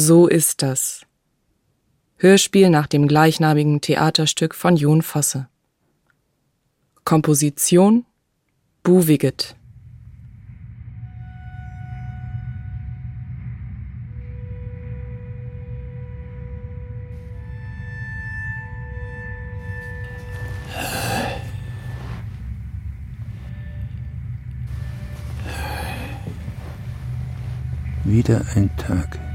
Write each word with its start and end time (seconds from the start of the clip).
So 0.00 0.28
ist 0.28 0.62
das. 0.62 1.02
Hörspiel 2.18 2.70
nach 2.70 2.86
dem 2.86 3.08
gleichnamigen 3.08 3.80
Theaterstück 3.80 4.54
von 4.54 4.76
Jon 4.76 5.02
Fosse. 5.02 5.48
Komposition 7.02 8.06
Buwiget. 8.84 9.56
Wieder 28.04 28.46
ein 28.54 28.70
Tag. 28.76 29.27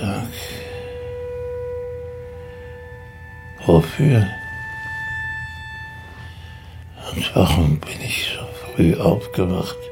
Tag. 0.00 0.28
Wofür? 3.66 4.26
Und 7.12 7.36
warum 7.36 7.78
bin 7.80 8.00
ich 8.02 8.32
so 8.34 8.74
früh 8.74 8.96
aufgewacht? 8.96 9.89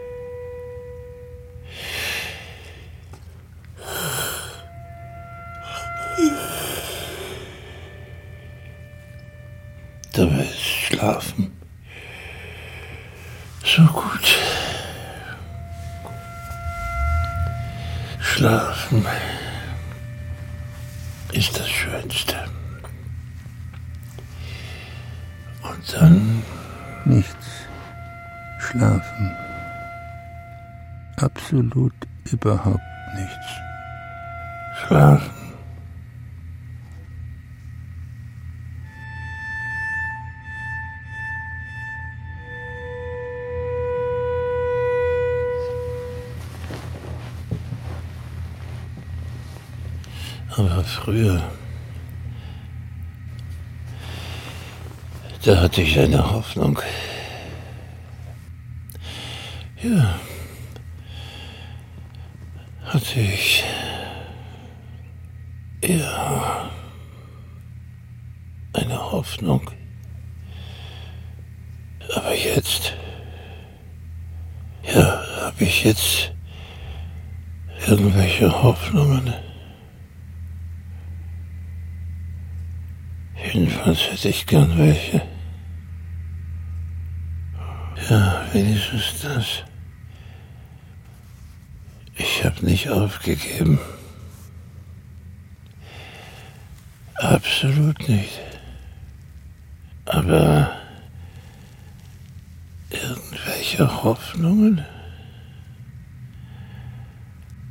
Überhaupt 32.48 32.80
nichts. 33.14 33.46
schlafen. 34.86 35.30
Aber 50.56 50.82
früher, 50.82 51.40
da 55.44 55.60
hatte 55.60 55.82
ich 55.82 55.98
eine 55.98 56.30
Hoffnung. 56.32 56.80
Ja, 59.80 60.18
hatte 62.98 63.20
ich. 63.20 63.64
Ja, 65.84 66.68
eine 68.72 69.12
Hoffnung. 69.12 69.70
Aber 72.16 72.34
jetzt, 72.34 72.94
ja, 74.82 75.22
habe 75.42 75.62
ich 75.62 75.84
jetzt 75.84 76.32
irgendwelche 77.86 78.50
Hoffnungen? 78.50 79.32
Jedenfalls 83.52 84.10
hätte 84.10 84.28
ich 84.30 84.44
gern 84.44 84.76
welche. 84.76 85.22
Ja, 88.10 88.44
wenigstens 88.52 89.20
das. 89.22 89.64
Nicht 92.60 92.88
aufgegeben. 92.88 93.78
Absolut 97.14 98.08
nicht. 98.08 98.40
Aber 100.04 100.70
irgendwelche 102.90 104.02
Hoffnungen? 104.02 104.84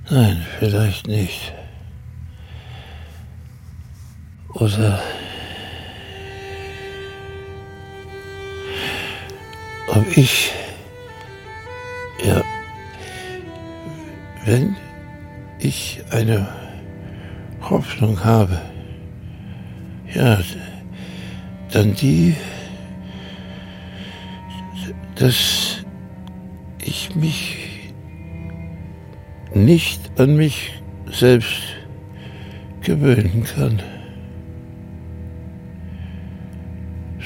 Nein, 0.09 0.45
vielleicht 0.59 1.07
nicht. 1.07 1.53
Oder 4.53 5.01
ob 9.87 10.17
ich, 10.17 10.51
wenn 14.47 14.77
ich 15.59 16.01
eine 16.09 16.47
Hoffnung 17.61 18.23
habe, 18.23 18.61
ja, 20.13 20.39
dann 21.73 21.93
die, 21.95 22.33
dass 25.15 25.83
ich 26.79 27.13
mich 27.13 27.91
nicht 29.53 30.17
an 30.17 30.37
mich 30.37 30.81
selbst 31.11 31.75
gewöhnen 32.81 33.43
kann. 33.43 33.81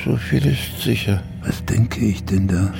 So 0.03 0.17
viel 0.17 0.43
ist 0.47 0.81
sicher. 0.81 1.21
Was 1.43 1.63
denke 1.65 2.03
ich 2.03 2.25
denn 2.25 2.47
da? 2.47 2.73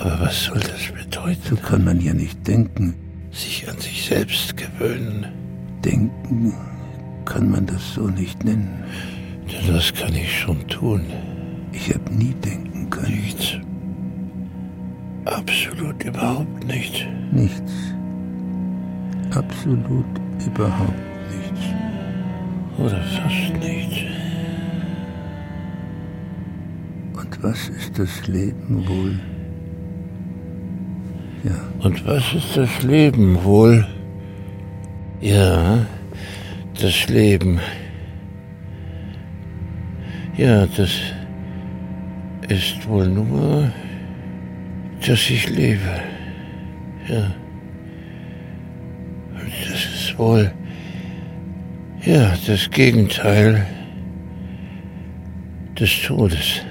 Aber 0.00 0.22
was 0.22 0.44
soll 0.44 0.58
das 0.58 0.80
So 0.80 0.92
bedeuten? 0.92 1.62
kann 1.62 1.84
man 1.84 2.00
ja 2.00 2.12
nicht 2.12 2.44
denken. 2.48 3.05
Sich 3.36 3.68
an 3.68 3.78
sich 3.78 4.06
selbst 4.06 4.56
gewöhnen. 4.56 5.26
Denken 5.84 6.54
kann 7.26 7.50
man 7.50 7.66
das 7.66 7.92
so 7.92 8.08
nicht 8.08 8.42
nennen. 8.44 8.82
Denn 9.52 9.74
das 9.74 9.92
kann 9.92 10.14
ich 10.14 10.40
schon 10.40 10.66
tun. 10.68 11.04
Ich 11.70 11.92
habe 11.92 12.14
nie 12.14 12.32
denken 12.32 12.88
können. 12.88 13.12
Nichts. 13.12 13.58
Absolut 15.26 16.02
überhaupt 16.02 16.66
nicht. 16.66 17.06
Nichts. 17.30 17.72
Absolut 19.34 20.06
überhaupt 20.46 20.94
nichts. 21.30 21.66
Oder 22.78 23.02
fast 23.02 23.52
nichts. 23.60 23.98
Und 27.12 27.42
was 27.42 27.68
ist 27.68 27.98
das 27.98 28.26
Leben 28.28 28.88
wohl? 28.88 29.20
Ja, 31.46 31.52
Und 31.78 32.04
was 32.04 32.34
ist 32.34 32.56
das 32.56 32.82
Leben 32.82 33.44
wohl? 33.44 33.86
Ja, 35.20 35.86
das 36.80 37.08
Leben. 37.08 37.60
Ja, 40.36 40.66
das 40.66 40.90
ist 42.48 42.88
wohl 42.88 43.06
nur, 43.06 43.70
dass 45.06 45.30
ich 45.30 45.48
lebe. 45.48 46.00
Ja. 47.08 47.32
Und 49.34 49.52
das 49.70 49.84
ist 49.84 50.18
wohl, 50.18 50.52
ja, 52.04 52.34
das 52.46 52.68
Gegenteil 52.70 53.64
des 55.78 56.02
Todes. 56.02 56.62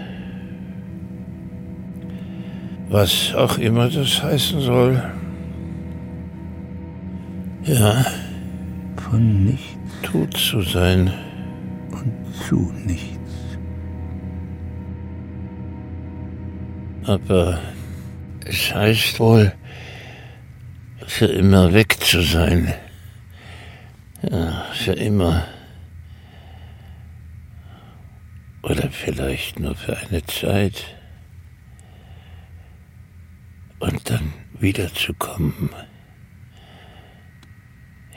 Was 2.97 3.36
auch 3.36 3.57
immer 3.57 3.89
das 3.89 4.24
heißen 4.24 4.62
soll. 4.62 5.03
Ja. 7.65 8.06
Von 8.95 9.44
nichts. 9.44 9.92
Tot 10.01 10.38
zu 10.38 10.62
sein. 10.62 11.12
Und 11.92 12.13
zu 12.47 12.71
nichts. 12.86 13.57
Aber 17.03 17.59
es 18.45 18.74
heißt 18.74 19.19
wohl, 19.19 19.51
für 21.06 21.25
immer 21.25 21.74
weg 21.74 21.97
zu 22.00 22.21
sein. 22.21 22.74
Ja, 24.21 24.68
für 24.71 24.94
immer. 24.94 25.44
Oder 28.63 28.89
vielleicht 28.89 29.59
nur 29.59 29.75
für 29.75 29.97
eine 29.97 30.24
Zeit. 30.27 30.94
Und 33.80 34.10
dann 34.10 34.33
wiederzukommen. 34.60 35.69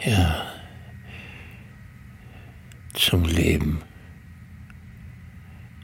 Ja. 0.05 0.47
Zum 2.95 3.25
Leben. 3.25 3.83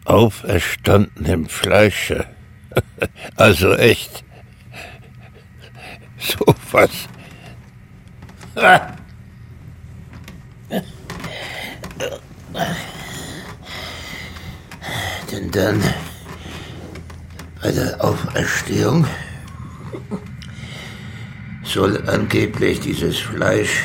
Auferstanden 0.05 1.27
im 1.27 1.49
Fleische. 1.49 2.27
Also 3.37 3.75
echt. 3.75 4.25
So 6.19 6.45
was. 6.73 6.91
Denn 15.31 15.51
dann 15.51 15.83
bei 17.63 17.73
der 17.73 18.03
Auferstehung 18.03 19.07
soll 21.63 22.09
angeblich 22.09 22.81
dieses 22.81 23.19
Fleisch, 23.19 23.85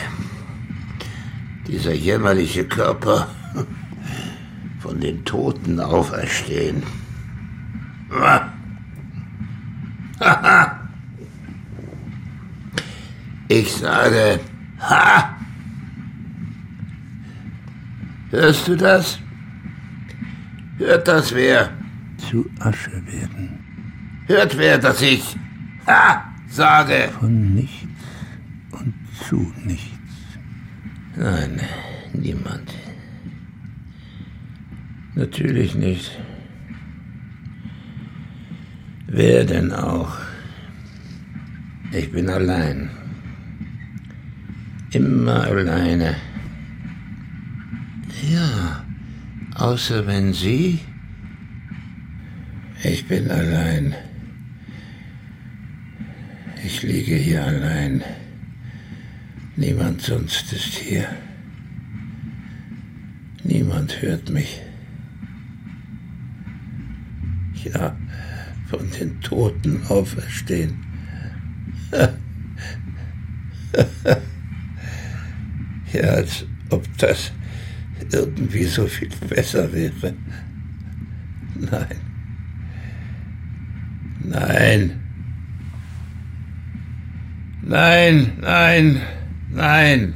dieser 1.67 1.93
jämmerliche 1.93 2.65
Körper 2.65 3.27
von 4.79 4.99
den 4.99 5.23
Toten 5.25 5.79
auferstehen. 5.79 6.83
Ich 13.51 13.73
sage, 13.73 14.39
ha! 14.79 15.35
Hörst 18.29 18.67
du 18.67 18.75
das? 18.75 19.17
Hört 20.77 21.07
das 21.07 21.33
wer? 21.33 21.71
Zu 22.29 22.47
Asche 22.59 22.91
werden. 23.07 23.57
Hört 24.27 24.55
wer, 24.55 24.77
dass 24.77 25.01
ich, 25.01 25.35
ha, 25.89 26.23
sage? 26.47 27.09
Von 27.19 27.55
nichts 27.55 27.87
und 28.71 28.93
zu 29.27 29.53
nichts. 29.65 29.97
Nein, 31.15 31.59
niemand. 32.13 32.73
Natürlich 35.15 35.75
nicht. 35.75 36.17
Wer 39.07 39.43
denn 39.43 39.73
auch? 39.73 40.15
Ich 41.91 42.11
bin 42.11 42.29
allein. 42.29 42.91
Immer 44.91 45.43
alleine. 45.43 46.15
Ja, 48.31 48.85
außer 49.55 50.05
wenn 50.05 50.33
Sie. 50.33 50.79
Ich 52.83 53.07
bin 53.07 53.29
allein. 53.29 53.95
Ich 56.71 56.83
liege 56.83 57.15
hier 57.15 57.43
allein. 57.43 58.03
Niemand 59.55 60.03
sonst 60.03 60.53
ist 60.53 60.75
hier. 60.75 61.09
Niemand 63.43 64.03
hört 64.03 64.29
mich. 64.29 64.61
Ja, 67.63 67.97
von 68.67 68.87
den 68.91 69.19
Toten 69.19 69.81
auferstehen. 69.87 70.77
ja, 75.91 76.01
als 76.01 76.45
ob 76.69 76.85
das 76.99 77.31
irgendwie 78.11 78.65
so 78.65 78.85
viel 78.85 79.09
besser 79.27 79.73
wäre. 79.73 80.13
Nein. 81.55 81.95
Nein. 84.23 85.08
Nein, 87.69 88.33
nein, 88.41 88.99
nein. 89.51 90.15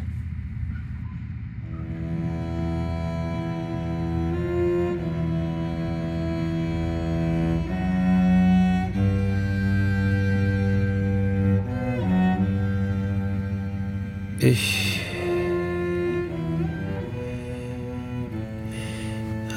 Ich. 14.39 14.99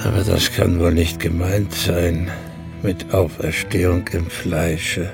Aber 0.05 0.23
das 0.23 0.53
kann 0.53 0.79
wohl 0.79 0.93
nicht 0.93 1.19
gemeint 1.19 1.73
sein 1.73 2.31
mit 2.83 3.15
Auferstehung 3.15 4.07
im 4.09 4.27
Fleische. 4.27 5.11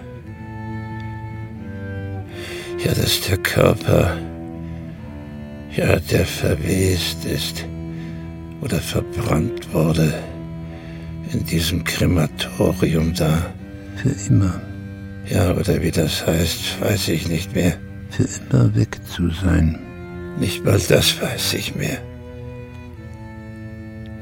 Ja, 2.85 2.93
dass 2.95 3.21
der 3.21 3.37
Körper, 3.39 4.17
ja, 5.77 6.01
der 6.01 6.27
verwest 6.27 7.25
ist 7.25 7.65
oder 8.61 8.79
verbrannt 8.79 9.73
wurde 9.73 10.13
in 11.33 11.45
diesem 11.45 11.85
Krematorium 11.85 13.15
da. 13.15 13.53
Für 13.97 14.15
immer. 14.29 14.61
Ja, 15.29 15.53
oder 15.53 15.81
wie 15.81 15.91
das 15.91 16.27
heißt, 16.27 16.81
weiß 16.81 17.09
ich 17.09 17.29
nicht 17.29 17.55
mehr. 17.55 17.75
Für 18.11 18.25
immer 18.25 18.75
weg 18.75 18.99
zu 19.07 19.31
sein. 19.31 19.79
Nicht 20.39 20.65
mal 20.65 20.81
das 20.89 21.21
weiß 21.23 21.55
ich 21.55 21.75
mehr. 21.77 21.99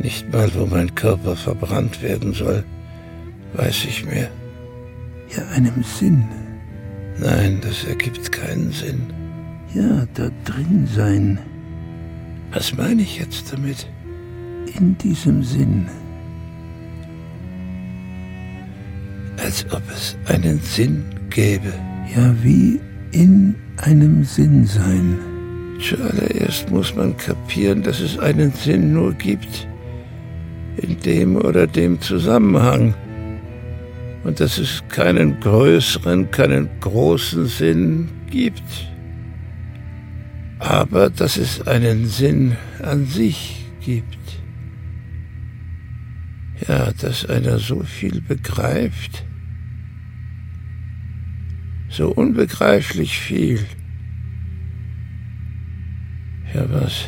Nicht 0.01 0.33
mal, 0.33 0.51
wo 0.55 0.67
mein 0.67 0.95
Körper 0.95 1.35
verbrannt 1.37 2.03
werden 2.03 2.33
soll, 2.33 2.65
weiß 3.55 3.85
ich 3.87 4.05
mehr. 4.05 4.29
Ja, 5.35 5.47
einem 5.49 5.83
Sinn. 5.83 6.25
Nein, 7.21 7.61
das 7.61 7.85
ergibt 7.85 8.33
keinen 8.33 8.73
Sinn. 8.73 9.03
Ja, 9.75 10.07
da 10.15 10.31
drin 10.45 10.89
sein. 10.95 11.39
Was 12.53 12.75
meine 12.75 13.03
ich 13.03 13.19
jetzt 13.19 13.53
damit? 13.53 13.87
In 14.79 14.97
diesem 14.97 15.43
Sinn. 15.43 15.87
Als 19.37 19.67
ob 19.71 19.83
es 19.91 20.17
einen 20.27 20.61
Sinn 20.61 21.05
gäbe. 21.29 21.73
Ja, 22.17 22.35
wie 22.43 22.81
in 23.13 23.55
einem 23.77 24.25
Sinn 24.25 24.65
sein. 24.65 25.19
Zuallererst 25.79 26.71
muss 26.71 26.95
man 26.95 27.17
kapieren, 27.19 27.83
dass 27.83 28.01
es 28.01 28.19
einen 28.19 28.53
Sinn 28.53 28.95
nur 28.95 29.13
gibt. 29.13 29.69
In 30.79 30.99
dem 31.01 31.37
oder 31.37 31.67
dem 31.67 32.01
Zusammenhang. 32.01 32.95
Und 34.23 34.41
dass 34.41 34.59
es 34.59 34.83
keinen 34.89 35.41
größeren, 35.41 36.31
keinen 36.31 36.69
großen 36.81 37.47
Sinn 37.47 38.09
gibt. 38.31 38.63
Aber 40.59 41.09
dass 41.09 41.39
es 41.39 41.67
einen 41.67 42.07
Sinn 42.07 42.57
an 42.83 43.07
sich 43.07 43.65
gibt. 43.81 44.19
Ja, 46.69 46.93
dass 46.93 47.25
einer 47.25 47.59
so 47.59 47.83
viel 47.83 48.21
begreift. 48.21 49.25
So 51.89 52.11
unbegreiflich 52.11 53.19
viel. 53.19 53.65
Ja, 56.55 56.71
was? 56.71 57.07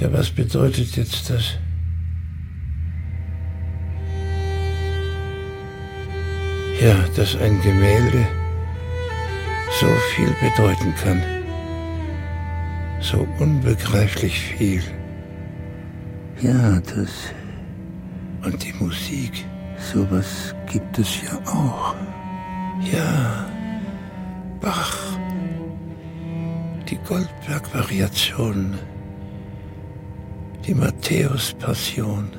Ja, 0.00 0.12
was 0.12 0.30
bedeutet 0.30 0.96
jetzt 0.96 1.28
das? 1.28 1.58
Ja, 6.80 6.96
dass 7.14 7.36
ein 7.36 7.60
Gemälde 7.60 8.26
so 9.78 9.86
viel 10.14 10.34
bedeuten 10.40 10.94
kann. 11.02 11.22
So 13.02 13.28
unbegreiflich 13.38 14.40
viel. 14.40 14.82
Ja, 16.40 16.80
das. 16.80 17.34
Und 18.42 18.64
die 18.64 18.72
Musik. 18.82 19.44
Sowas 19.92 20.54
gibt 20.72 20.98
es 20.98 21.20
ja 21.22 21.38
auch. 21.52 21.94
Ja, 22.90 23.46
Bach. 24.62 24.96
Die 26.88 26.98
Goldberg-Variationen. 27.06 28.78
Die 30.66 30.74
Matthäus-Passion. 30.74 32.30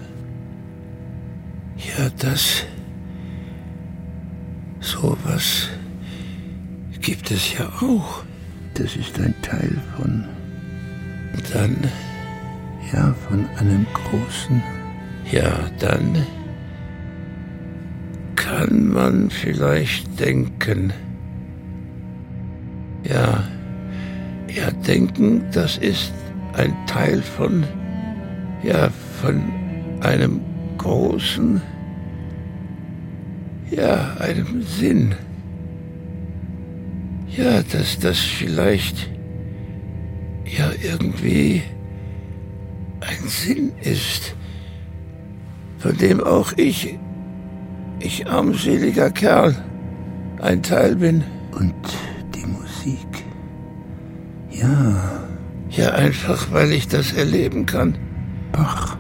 Ja, 1.78 2.10
das. 2.18 2.66
Sowas 4.82 5.70
gibt 7.02 7.32
es 7.32 7.58
ja 7.58 7.68
auch. 7.82 8.24
Das 8.74 8.96
ist 8.96 9.20
ein 9.20 9.36
Teil 9.42 9.78
von. 9.98 10.26
Dann. 11.54 11.78
Ja, 12.92 13.14
von 13.30 13.48
einem 13.58 13.86
großen. 13.94 14.62
Ja, 15.32 15.70
dann 15.80 16.26
kann 18.36 18.88
man 18.88 19.30
vielleicht 19.30 20.20
denken. 20.20 20.92
Ja, 23.04 23.44
ja, 24.54 24.72
denken, 24.72 25.44
das 25.54 25.78
ist 25.78 26.12
ein 26.54 26.76
Teil 26.86 27.22
von, 27.22 27.64
ja, 28.64 28.90
von 29.22 29.42
einem 30.02 30.42
großen, 30.78 31.62
ja, 33.72 34.16
einem 34.20 34.62
Sinn. 34.64 35.16
Ja, 37.30 37.64
dass 37.64 37.98
das 38.00 38.20
vielleicht 38.20 39.10
ja 40.46 40.72
irgendwie 40.84 41.64
ein 43.00 43.28
Sinn 43.28 43.72
ist, 43.82 44.36
von 45.78 45.98
dem 45.98 46.22
auch 46.22 46.54
ich, 46.58 47.00
ich 48.00 48.28
armseliger 48.28 49.10
Kerl, 49.10 49.56
ein 50.42 50.62
Teil 50.62 50.96
bin. 50.96 51.24
Und 51.58 51.74
die 52.36 52.46
Musik. 52.46 53.08
Ja. 54.50 55.22
Ja, 55.70 55.92
einfach 55.92 56.52
weil 56.52 56.74
ich 56.74 56.90
das 56.90 57.14
erleben 57.14 57.66
kann. 57.66 57.98
Bach. 58.52 58.98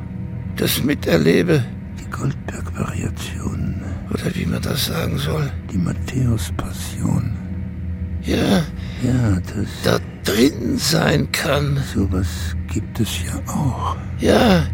Das 0.56 0.84
miterlebe. 0.84 1.66
Goldberg-Variationen. 2.12 3.82
Oder 4.10 4.36
wie 4.36 4.46
man 4.46 4.62
das 4.62 4.86
sagen 4.86 5.18
soll. 5.18 5.52
Die 5.72 5.78
Matthäus-Passion. 5.78 7.38
Ja. 8.24 8.64
Ja, 9.04 9.40
das. 9.40 9.68
Da 9.84 10.00
drin 10.24 10.78
sein 10.78 11.32
kann. 11.32 11.78
Sowas 11.94 12.56
gibt 12.68 13.00
es 13.00 13.24
ja 13.24 13.42
auch. 13.48 13.98
Ja, 14.20 14.68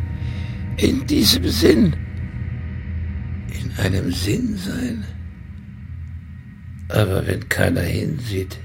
in 0.77 1.06
diesem 1.08 1.48
Sinn. 1.48 1.96
In 3.50 3.72
einem 3.77 4.12
Sinn 4.12 4.58
sein. 4.58 5.03
Aber 6.89 7.25
wenn 7.27 7.48
keiner 7.50 7.82
hinsieht, 7.82 8.58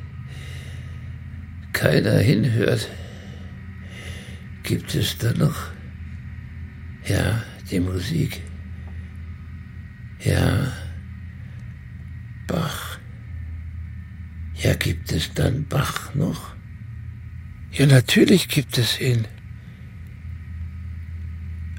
keiner 1.73 2.19
hinhört, 2.19 2.89
gibt 4.63 4.95
es 4.95 5.19
dann 5.19 5.39
noch, 5.39 5.57
ja, 7.05 7.43
die 7.71 7.81
Musik. 7.81 8.43
Ja, 10.25 10.73
Bach. 12.47 12.99
Ja, 14.55 14.75
gibt 14.75 15.11
es 15.11 15.35
dann 15.35 15.67
Bach 15.67 16.15
noch? 16.15 16.55
Ja, 17.73 17.87
natürlich 17.87 18.49
gibt 18.49 18.79
es 18.79 19.01
ihn. 19.01 19.27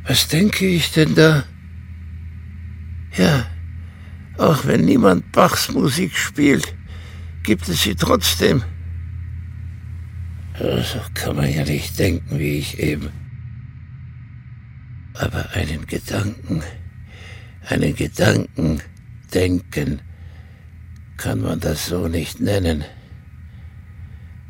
Was 0.05 0.27
denke 0.27 0.65
ich 0.65 0.91
denn 0.91 1.15
da? 1.15 1.45
Ja, 3.15 3.45
auch 4.37 4.65
wenn 4.65 4.85
niemand 4.85 5.31
Bachs 5.31 5.71
Musik 5.71 6.17
spielt, 6.17 6.75
gibt 7.43 7.69
es 7.69 7.83
sie 7.83 7.95
trotzdem. 7.95 8.63
So 10.59 10.99
kann 11.13 11.35
man 11.37 11.51
ja 11.51 11.63
nicht 11.63 11.97
denken, 11.97 12.39
wie 12.39 12.57
ich 12.57 12.79
eben. 12.79 13.09
Aber 15.13 15.51
einen 15.53 15.85
Gedanken, 15.85 16.63
einen 17.67 17.95
Gedanken 17.95 18.81
denken, 19.33 20.01
kann 21.17 21.41
man 21.41 21.59
das 21.59 21.87
so 21.87 22.07
nicht 22.07 22.39
nennen. 22.39 22.83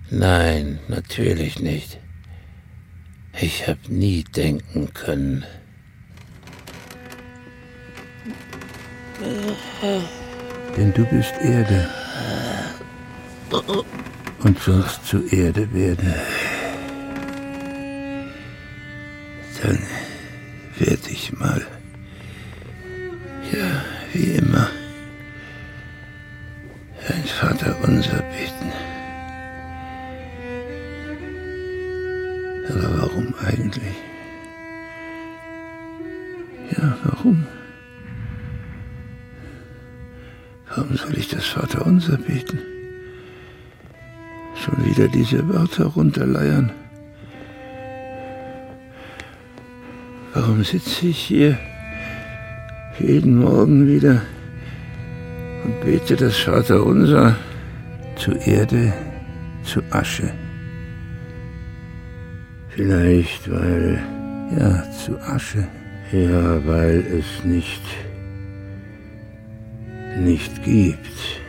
Nein, 0.09 0.79
natürlich 0.87 1.59
nicht. 1.59 1.99
Ich 3.39 3.67
habe 3.67 3.79
nie 3.89 4.23
denken 4.23 4.93
können. 4.93 5.43
Denn 10.77 10.93
du 10.93 11.05
bist 11.05 11.33
Erde 11.41 11.89
und 14.39 14.59
sollst 14.59 15.05
zu 15.05 15.25
Erde 15.27 15.71
werden. 15.73 16.13
Dann 19.61 19.79
werde 20.77 21.09
ich 21.09 21.31
mal, 21.33 21.65
ja, 23.53 23.83
wie 24.13 24.35
immer, 24.35 24.67
ein 27.07 27.23
Vater 27.23 27.75
unser 27.83 28.21
beten. 28.21 28.71
Aber 32.69 33.01
warum 33.01 33.33
eigentlich? 33.45 33.95
Ja, 36.71 36.97
warum? 37.03 37.45
Warum 40.69 40.97
soll 40.97 41.17
ich 41.17 41.27
das 41.27 41.45
Vater 41.45 41.85
unser 41.85 42.17
beten? 42.17 42.59
Schon 44.55 44.83
wieder 44.85 45.07
diese 45.07 45.47
Wörter 45.47 45.85
runterleiern. 45.85 46.71
Warum 50.33 50.63
sitze 50.63 51.07
ich 51.07 51.19
hier 51.19 51.59
jeden 52.99 53.39
Morgen 53.39 53.87
wieder 53.87 54.21
und 55.63 55.81
bete 55.81 56.15
das 56.15 56.37
Vater 56.37 56.85
unser 56.85 57.35
zu 58.15 58.31
Erde, 58.33 58.93
zu 59.63 59.81
Asche? 59.89 60.31
Vielleicht, 62.69 63.49
weil. 63.51 64.01
Ja, 64.57 64.83
zu 64.91 65.19
Asche. 65.21 65.67
Ja, 66.11 66.65
weil 66.65 67.03
es 67.19 67.43
nicht. 67.43 67.81
nicht 70.19 70.63
gibt. 70.63 71.41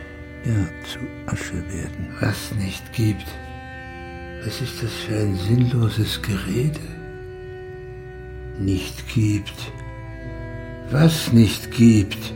Ja, 0.45 0.53
zu 0.83 0.99
Asche 1.25 1.55
werden. 1.55 2.07
Was 2.19 2.53
nicht 2.55 2.93
gibt. 2.93 3.25
Was 4.43 4.61
ist 4.61 4.83
das 4.83 4.91
für 4.91 5.15
ein 5.15 5.35
sinnloses 5.35 6.21
Gerede? 6.21 6.79
Nicht 8.59 9.07
gibt. 9.13 9.71
Was 10.91 11.33
nicht 11.33 11.71
gibt. 11.71 12.33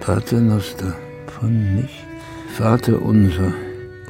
Pater 0.00 0.40
Noster, 0.40 0.94
von 1.26 1.74
nichts. 1.74 2.06
Vater 2.56 3.02
unser 3.02 3.52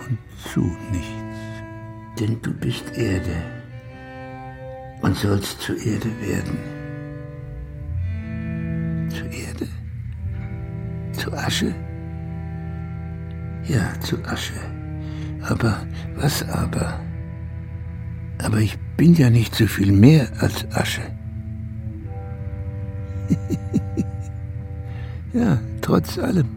und 0.06 0.18
zu 0.52 0.60
nichts. 0.92 2.20
Denn 2.20 2.40
du 2.42 2.52
bist 2.52 2.96
Erde 2.96 3.36
und 5.02 5.16
sollst 5.16 5.60
zu 5.60 5.74
Erde 5.74 6.10
werden. 6.20 6.58
Zu 9.10 9.24
Erde? 9.24 9.66
Zu 11.12 11.32
Asche? 11.32 11.74
Ja, 13.64 13.98
zu 14.00 14.22
Asche. 14.24 14.60
Aber, 15.42 15.84
was 16.14 16.48
aber? 16.48 17.00
Aber 18.38 18.58
ich 18.58 18.78
bin 18.96 19.14
ja 19.14 19.30
nicht 19.30 19.54
so 19.54 19.66
viel 19.66 19.90
mehr 19.90 20.28
als 20.38 20.70
Asche. 20.72 21.15
ja, 25.32 25.58
trotz 25.80 26.18
allem. 26.18 26.48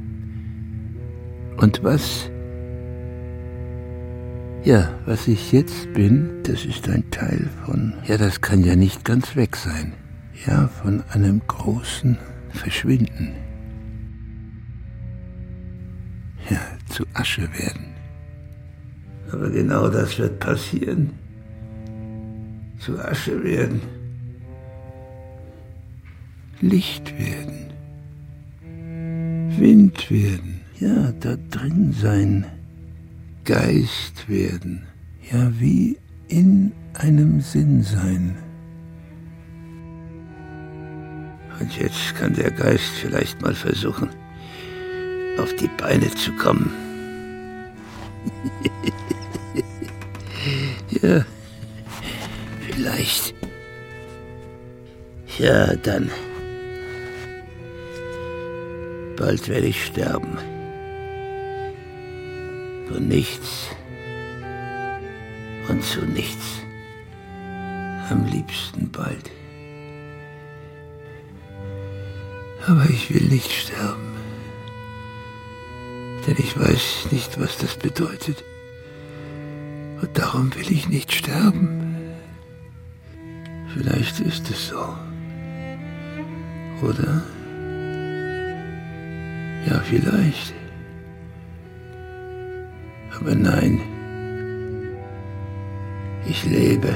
Und 1.57 1.83
was? 1.83 2.29
Ja, 4.63 4.89
was 5.05 5.27
ich 5.27 5.51
jetzt 5.51 5.91
bin, 5.93 6.43
das 6.43 6.65
ist 6.65 6.87
ein 6.89 7.09
Teil 7.11 7.49
von, 7.65 7.93
ja, 8.05 8.17
das 8.17 8.41
kann 8.41 8.63
ja 8.63 8.75
nicht 8.75 9.05
ganz 9.05 9.35
weg 9.35 9.55
sein. 9.55 9.93
Ja, 10.45 10.67
von 10.67 11.03
einem 11.09 11.41
großen 11.47 12.17
Verschwinden. 12.49 13.33
Ja, 16.49 16.61
zu 16.87 17.05
Asche 17.13 17.47
werden. 17.53 17.93
Aber 19.31 19.49
genau 19.49 19.89
das 19.89 20.17
wird 20.17 20.39
passieren. 20.39 21.11
Zu 22.79 22.97
Asche 22.99 23.43
werden. 23.43 23.81
Licht 26.61 27.17
werden. 27.17 27.71
Wind 29.57 30.11
werden. 30.11 30.61
Ja, 30.79 31.13
da 31.19 31.37
drin 31.49 31.93
sein. 31.93 32.45
Geist 33.45 34.27
werden. 34.27 34.83
Ja, 35.31 35.51
wie 35.59 35.97
in 36.27 36.73
einem 36.93 37.39
Sinn 37.41 37.81
sein. 37.81 38.37
Und 41.59 41.77
jetzt 41.77 42.15
kann 42.15 42.33
der 42.33 42.51
Geist 42.51 42.91
vielleicht 43.01 43.41
mal 43.41 43.55
versuchen, 43.55 44.09
auf 45.37 45.53
die 45.55 45.69
Beine 45.77 46.09
zu 46.11 46.31
kommen. 46.33 46.71
ja, 51.01 51.25
vielleicht. 52.67 53.33
Ja, 55.37 55.75
dann. 55.75 56.09
Bald 59.19 59.49
werde 59.49 59.67
ich 59.67 59.85
sterben. 59.85 60.37
Von 62.87 63.05
nichts 63.09 63.67
und 65.67 65.83
zu 65.83 66.05
nichts. 66.05 66.61
Am 68.09 68.25
liebsten 68.31 68.89
bald. 68.89 69.29
Aber 72.65 72.85
ich 72.89 73.13
will 73.13 73.27
nicht 73.27 73.51
sterben. 73.51 74.15
Denn 76.25 76.37
ich 76.37 76.57
weiß 76.57 77.09
nicht, 77.11 77.37
was 77.41 77.57
das 77.57 77.75
bedeutet. 77.75 78.45
Und 80.01 80.17
darum 80.17 80.55
will 80.55 80.71
ich 80.71 80.87
nicht 80.87 81.11
sterben. 81.11 81.97
Vielleicht 83.73 84.21
ist 84.21 84.49
es 84.49 84.69
so. 84.69 84.95
Oder? 86.81 87.21
Ja, 89.67 89.79
vielleicht. 89.79 90.53
Aber 93.19 93.35
nein. 93.35 93.79
Ich 96.27 96.45
lebe. 96.45 96.95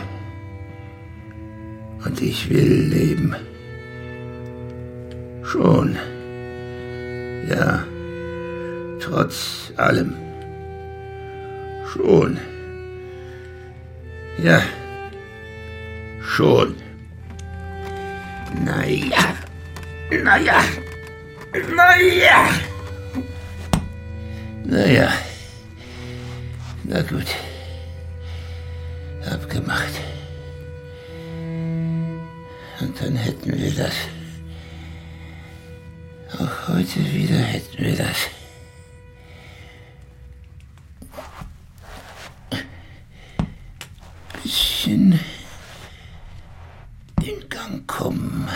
Und 2.06 2.22
ich 2.22 2.50
will 2.50 2.88
leben. 2.90 3.36
Schon. 5.44 5.98
Ja. 7.50 7.84
Trotz 9.00 9.74
allem. 9.78 10.14
Schon. 11.92 12.38
Ja. 14.42 14.62
Schon. 16.22 16.83
Naja. 24.84 25.14
Na 26.84 27.02
gut. 27.04 27.28
Abgemacht. 29.26 29.94
Und 32.82 33.00
dann 33.00 33.16
hätten 33.16 33.58
wir 33.58 33.72
das. 33.72 33.94
Auch 36.38 36.68
heute 36.68 37.00
wieder 37.14 37.38
hätten 37.38 37.78
wir 37.82 37.96
das. 37.96 38.18
Bisschen 44.44 45.18
in 47.22 47.48
Gang 47.48 47.88
kommen. 47.88 48.50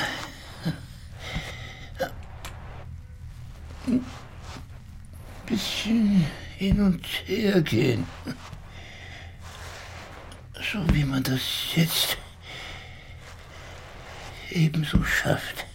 Bisschen 5.45 6.25
hin 6.77 6.85
und 6.85 7.05
her 7.25 7.61
gehen. 7.61 8.05
So 10.71 10.79
wie 10.93 11.03
man 11.03 11.23
das 11.23 11.41
jetzt 11.75 12.17
ebenso 14.51 15.03
schafft. 15.03 15.65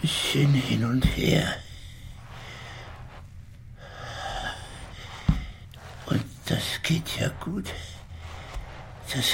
Bisschen 0.00 0.54
hin 0.54 0.84
und 0.84 1.04
her. 1.04 1.54
Und 6.06 6.24
das 6.46 6.80
geht 6.82 7.20
ja 7.20 7.28
gut. 7.40 7.70
Das. 9.12 9.26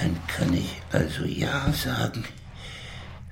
Dann 0.00 0.18
kann 0.28 0.54
ich 0.54 0.80
also 0.92 1.24
Ja 1.24 1.70
sagen, 1.72 2.24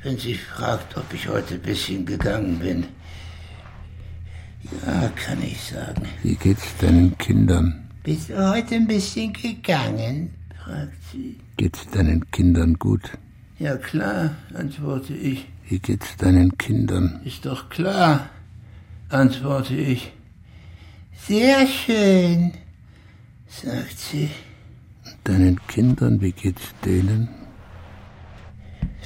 wenn 0.02 0.18
sie 0.18 0.34
fragt, 0.34 0.96
ob 0.98 1.12
ich 1.14 1.28
heute 1.28 1.54
ein 1.54 1.62
bisschen 1.62 2.04
gegangen 2.04 2.58
bin. 2.58 3.01
Kann 5.16 5.42
ich 5.42 5.60
sagen. 5.62 6.02
Wie 6.22 6.34
geht's 6.34 6.76
deinen 6.78 7.16
Kindern? 7.18 7.88
Bist 8.02 8.30
du 8.30 8.50
heute 8.50 8.74
ein 8.74 8.86
bisschen 8.86 9.32
gegangen? 9.32 10.34
fragt 10.64 10.92
sie. 11.12 11.38
Geht's 11.56 11.86
deinen 11.88 12.28
Kindern 12.30 12.74
gut? 12.74 13.02
Ja 13.58 13.76
klar, 13.76 14.34
antworte 14.54 15.14
ich. 15.14 15.46
Wie 15.68 15.78
geht's 15.78 16.16
deinen 16.16 16.56
Kindern? 16.58 17.20
Ist 17.24 17.46
doch 17.46 17.68
klar, 17.70 18.28
antworte 19.08 19.74
ich. 19.74 20.12
Sehr 21.26 21.66
schön, 21.66 22.52
sagt 23.46 23.98
sie. 23.98 24.28
Deinen 25.24 25.64
Kindern, 25.68 26.20
wie 26.20 26.32
geht's 26.32 26.74
denen? 26.84 27.28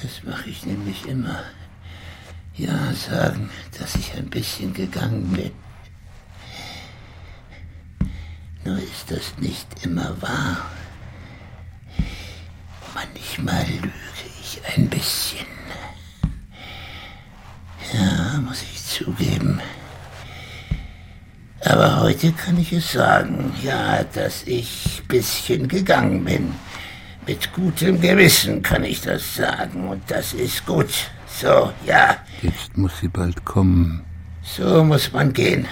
Das 0.01 0.23
mache 0.23 0.49
ich 0.49 0.65
nämlich 0.65 1.07
immer. 1.07 1.43
Ja 2.55 2.91
sagen, 2.93 3.49
dass 3.77 3.95
ich 3.95 4.15
ein 4.17 4.29
bisschen 4.29 4.73
gegangen 4.73 5.27
bin. 5.31 5.51
Nur 8.67 8.79
ist 8.79 9.09
das 9.09 9.37
nicht 9.37 9.65
immer 9.85 10.21
wahr. 10.21 10.57
Manchmal 12.93 13.65
lüge 13.65 13.93
ich 14.41 14.61
ein 14.75 14.89
bisschen. 14.89 15.47
Ja, 17.93 18.41
muss 18.41 18.63
ich 18.63 18.83
zugeben. 18.83 19.61
Aber 21.61 22.01
heute 22.01 22.33
kann 22.33 22.59
ich 22.59 22.73
es 22.73 22.91
sagen, 22.91 23.53
ja, 23.63 24.03
dass 24.03 24.43
ich 24.43 24.99
ein 24.99 25.07
bisschen 25.07 25.67
gegangen 25.69 26.25
bin. 26.25 26.53
Mit 27.25 27.53
gutem 27.53 28.01
Gewissen 28.01 28.61
kann 28.61 28.83
ich 28.83 28.99
das 28.99 29.35
sagen 29.35 29.87
und 29.87 30.03
das 30.11 30.33
ist 30.33 30.65
gut. 30.65 30.89
So, 31.39 31.71
ja. 31.85 32.17
Jetzt 32.41 32.75
muss 32.75 32.99
sie 32.99 33.07
bald 33.07 33.45
kommen. 33.45 34.03
So 34.41 34.83
muss 34.83 35.13
man 35.13 35.31
gehen. 35.31 35.65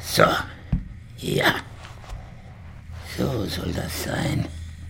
So, 0.00 0.24
ja. 1.18 1.54
So 3.16 3.46
soll 3.46 3.72
das 3.72 4.04
sein. 4.04 4.44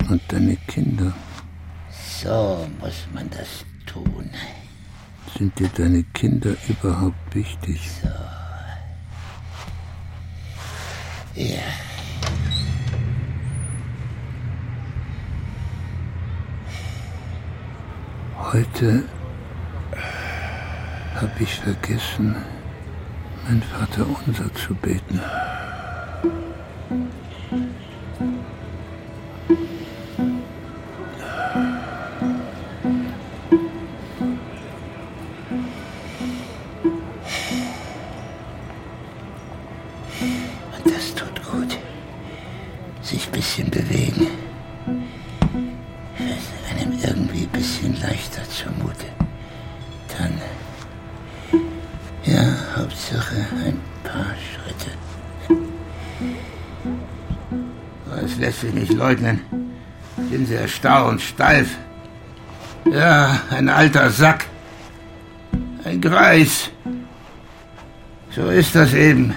Und 0.09 0.21
deine 0.29 0.57
Kinder? 0.67 1.13
So 1.91 2.67
muss 2.81 3.07
man 3.15 3.31
das 3.31 3.65
tun. 3.87 4.29
Sind 5.39 5.57
dir 5.59 5.69
deine 5.77 6.03
Kinder 6.13 6.57
überhaupt 6.69 7.35
wichtig? 7.35 7.89
So. 8.03 8.09
Ja. 11.41 11.63
Heute 18.53 19.05
habe 21.15 21.33
ich 21.39 21.55
vergessen, 21.61 22.35
mein 23.47 23.63
Vater 23.63 24.07
unser 24.27 24.53
zu 24.55 24.75
beten. 24.75 25.21
Leugnen. 59.07 59.41
Bin 60.31 60.47
sehr 60.47 60.67
starr 60.67 61.07
und 61.07 61.21
steif. 61.21 61.69
Ja, 62.91 63.41
ein 63.51 63.69
alter 63.69 64.11
Sack. 64.11 64.47
Ein 65.85 66.01
Greis. 66.01 66.71
So 68.31 68.49
ist 68.49 68.75
das 68.75 68.95
eben. 68.95 69.35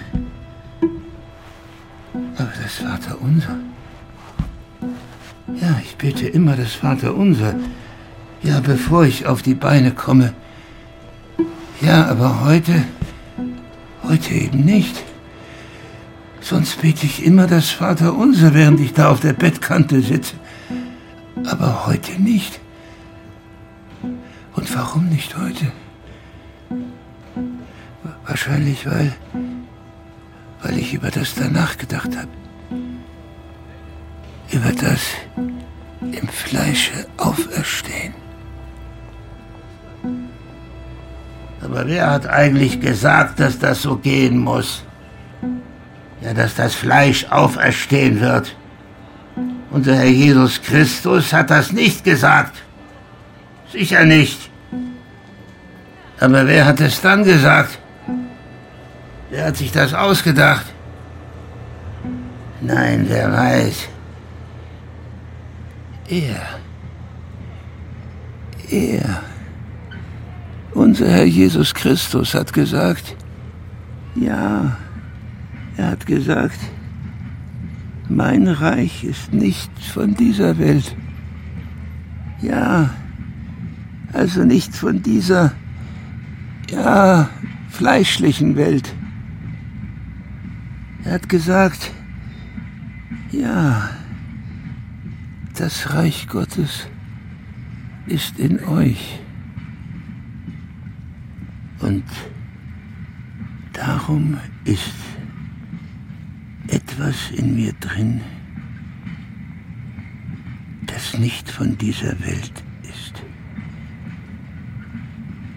Aber 2.38 2.54
das 2.64 2.76
Vaterunser. 2.86 3.58
Ja, 5.62 5.80
ich 5.84 5.96
bete 5.98 6.28
immer 6.28 6.56
das 6.56 6.74
Vaterunser. 6.74 7.54
Ja, 8.42 8.60
bevor 8.62 9.04
ich 9.04 9.28
auf 9.28 9.42
die 9.44 9.54
Beine 9.54 9.92
komme. 9.92 10.34
Ja, 11.82 12.08
aber 12.08 12.44
heute. 12.44 12.84
Heute 14.04 14.34
eben 14.34 14.62
nicht. 14.66 15.09
Sonst 16.42 16.82
bete 16.82 17.06
ich 17.06 17.26
immer 17.26 17.48
das 17.48 17.70
Vaterunser, 17.70 18.54
während 18.54 18.80
ich 18.80 18.94
da 18.94 19.10
auf 19.10 19.20
der 19.20 19.34
Bettkante 19.34 20.02
sitze. 20.02 20.36
Aber 21.46 21.86
heute 21.86 22.22
nicht. 22.22 22.60
Und 24.56 24.76
warum 24.76 25.10
nicht 25.10 25.38
heute? 25.38 25.72
Wahrscheinlich, 28.26 28.86
weil, 28.86 29.14
weil 30.62 30.78
ich 30.78 30.94
über 30.94 31.12
das 31.12 31.36
da 31.36 31.50
nachgedacht 31.50 32.16
habe. 32.16 32.28
Über 34.52 34.72
das 34.72 35.02
im 36.02 36.28
Fleische 36.28 37.06
auferstehen. 37.18 38.14
Aber 41.62 41.86
wer 41.88 42.10
hat 42.10 42.28
eigentlich 42.28 42.80
gesagt, 42.80 43.40
dass 43.40 43.60
das 43.60 43.82
so 43.82 43.98
gehen 43.98 44.40
muss? 44.40 44.84
Ja, 46.22 46.34
dass 46.34 46.56
das 46.56 46.76
Fleisch 46.76 47.26
auferstehen 47.30 48.20
wird. 48.20 48.56
Unser 49.72 49.96
Herr 49.96 50.06
Jesus 50.06 50.62
Christus 50.62 51.32
hat 51.32 51.50
das 51.50 51.72
nicht 51.72 52.04
gesagt. 52.04 52.58
Sicher 53.72 54.04
nicht. 54.04 54.50
Aber 56.20 56.46
wer 56.48 56.66
hat 56.66 56.82
es 56.82 57.00
dann 57.02 57.24
gesagt? 57.24 57.80
Wer 59.30 59.46
hat 59.46 59.58
sich 59.58 59.72
das 59.72 59.94
ausgedacht? 59.94 60.66
Nein, 62.62 63.06
wer 63.08 63.32
weiß. 63.32 63.88
Er. 66.10 66.42
Er. 68.70 69.24
Unser 70.74 71.10
Herr 71.10 71.26
Jesus 71.26 71.74
Christus 71.74 72.34
hat 72.34 72.52
gesagt, 72.52 73.16
ja, 74.16 74.78
er 75.80 75.92
hat 75.92 76.06
gesagt, 76.06 76.60
mein 78.10 78.50
Reich 78.50 79.06
ist 79.06 79.32
nicht 79.32 79.72
von 79.80 80.14
dieser 80.14 80.58
Welt. 80.58 80.94
Ja, 82.42 82.90
also 84.12 84.44
nicht 84.44 84.76
von 84.76 85.02
dieser, 85.02 85.54
ja, 86.70 87.30
fleischlichen 87.70 88.58
Welt. 88.58 88.94
Er 91.06 91.14
hat 91.14 91.30
gesagt, 91.30 91.94
ja, 93.32 93.90
das 95.56 95.94
Reich 95.94 96.28
Gottes 96.28 96.88
ist 98.06 98.38
in 98.38 98.62
euch. 98.66 99.22
Und 101.80 102.04
darum 103.72 104.38
ist 104.66 104.94
etwas 106.72 107.16
in 107.36 107.56
mir 107.56 107.74
drin, 107.80 108.22
das 110.86 111.18
nicht 111.18 111.50
von 111.50 111.78
dieser 111.78 112.20
Welt 112.20 112.64
ist. 112.84 113.14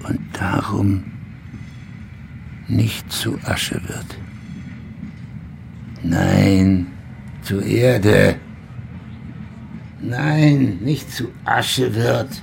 Und 0.08 0.20
darum 0.32 1.04
nicht 2.68 3.12
zu 3.12 3.38
Asche 3.44 3.80
wird. 3.86 4.18
Nein, 6.02 6.86
zu 7.42 7.60
Erde. 7.60 8.36
Nein, 10.00 10.78
nicht 10.82 11.12
zu 11.12 11.28
Asche 11.44 11.94
wird. 11.94 12.42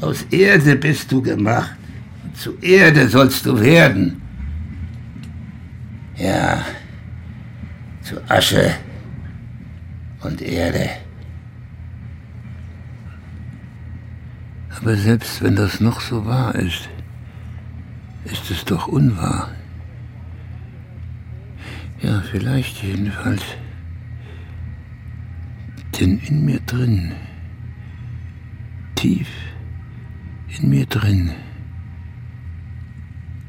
Aus 0.00 0.22
Erde 0.30 0.76
bist 0.76 1.10
du 1.10 1.20
gemacht. 1.20 1.76
Zu 2.34 2.56
Erde 2.60 3.08
sollst 3.08 3.44
du 3.46 3.60
werden. 3.60 4.22
Ja, 6.16 6.64
zu 8.10 8.20
Asche 8.28 8.74
und 10.22 10.42
Erde. 10.42 10.90
Aber 14.76 14.96
selbst 14.96 15.40
wenn 15.42 15.54
das 15.54 15.80
noch 15.80 16.00
so 16.00 16.26
wahr 16.26 16.56
ist, 16.56 16.88
ist 18.24 18.50
es 18.50 18.64
doch 18.64 18.88
unwahr. 18.88 19.52
Ja, 22.00 22.20
vielleicht 22.22 22.82
jedenfalls. 22.82 23.44
Denn 26.00 26.18
in 26.18 26.44
mir 26.44 26.58
drin, 26.66 27.12
tief 28.96 29.28
in 30.58 30.68
mir 30.68 30.86
drin, 30.86 31.30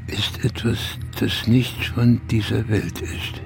ist 0.06 0.46
etwas, 0.46 1.00
das 1.20 1.48
nicht 1.48 1.86
von 1.86 2.22
dieser 2.28 2.68
Welt 2.70 3.02
ist. 3.02 3.42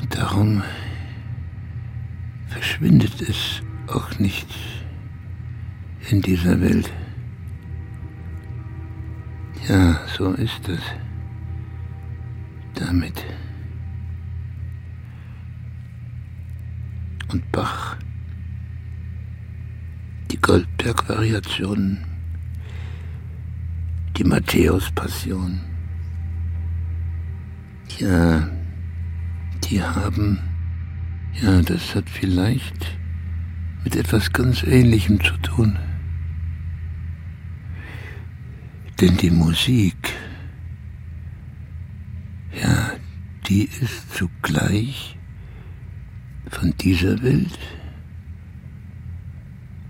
Und 0.00 0.14
darum 0.14 0.62
verschwindet 2.48 3.20
es 3.20 3.62
auch 3.86 4.18
nicht 4.18 4.48
in 6.10 6.22
dieser 6.22 6.60
Welt. 6.60 6.90
Ja, 9.68 10.00
so 10.16 10.32
ist 10.32 10.68
es 10.68 10.80
damit. 12.74 13.24
Und 17.28 17.52
Bach, 17.52 17.96
die 20.30 20.40
Goldberg-Variationen, 20.40 22.04
die 24.16 24.24
Matthäus-Passion. 24.24 25.60
Ja, 27.98 28.48
die 29.70 29.82
haben, 29.82 30.40
ja, 31.40 31.62
das 31.62 31.94
hat 31.94 32.10
vielleicht 32.10 32.98
mit 33.84 33.94
etwas 33.94 34.32
ganz 34.32 34.64
Ähnlichem 34.64 35.22
zu 35.22 35.36
tun. 35.38 35.78
Denn 39.00 39.16
die 39.16 39.30
Musik, 39.30 40.12
ja, 42.60 42.90
die 43.48 43.64
ist 43.64 44.12
zugleich 44.12 45.16
von 46.48 46.74
dieser 46.78 47.22
Welt 47.22 47.58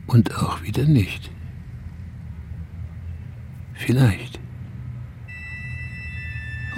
und 0.06 0.36
auch 0.36 0.62
wieder 0.62 0.84
nicht. 0.84 1.30
Vielleicht. 3.74 4.39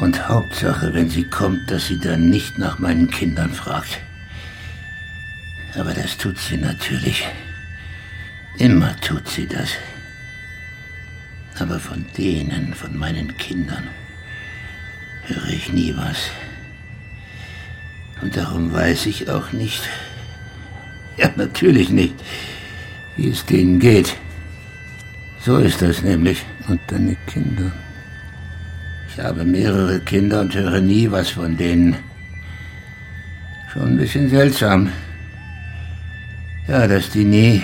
Und 0.03 0.29
Hauptsache, 0.29 0.93
wenn 0.95 1.09
sie 1.09 1.23
kommt, 1.23 1.71
dass 1.71 1.87
sie 1.87 2.01
dann 2.01 2.29
nicht 2.29 2.59
nach 2.59 2.81
meinen 2.81 3.09
Kindern 3.09 3.53
fragt. 3.53 4.01
Aber 5.77 5.95
das 5.95 6.19
tut 6.19 6.37
sie 6.39 6.57
natürlich. 6.57 7.25
Immer 8.59 9.01
tut 9.01 9.29
sie 9.29 9.47
das. 9.47 9.71
Aber 11.61 11.79
von 11.79 12.05
denen, 12.19 12.75
von 12.75 12.99
meinen 12.99 13.37
Kindern, 13.37 13.87
höre 15.27 15.51
ich 15.51 15.73
nie 15.73 15.95
was. 15.97 16.19
Und 18.23 18.37
darum 18.37 18.73
weiß 18.73 19.07
ich 19.07 19.31
auch 19.31 19.53
nicht, 19.53 19.89
ja 21.17 21.31
natürlich 21.37 21.91
nicht, 21.91 22.17
wie 23.17 23.29
es 23.29 23.47
denen 23.47 23.79
geht. 23.79 24.17
So 25.45 25.59
ist 25.59 25.81
das 25.81 26.03
nämlich. 26.03 26.45
Und 26.67 26.81
deine 26.89 27.17
Kinder? 27.29 27.71
Ich 29.15 29.23
habe 29.23 29.45
mehrere 29.45 30.01
Kinder 30.01 30.41
und 30.41 30.55
höre 30.55 30.81
nie 30.81 31.11
was 31.11 31.29
von 31.29 31.59
denen. 31.59 31.97
Schon 33.71 33.89
ein 33.89 33.97
bisschen 33.99 34.31
seltsam. 34.31 34.91
Ja, 36.67 36.87
dass 36.87 37.11
die 37.11 37.25
nie. 37.25 37.63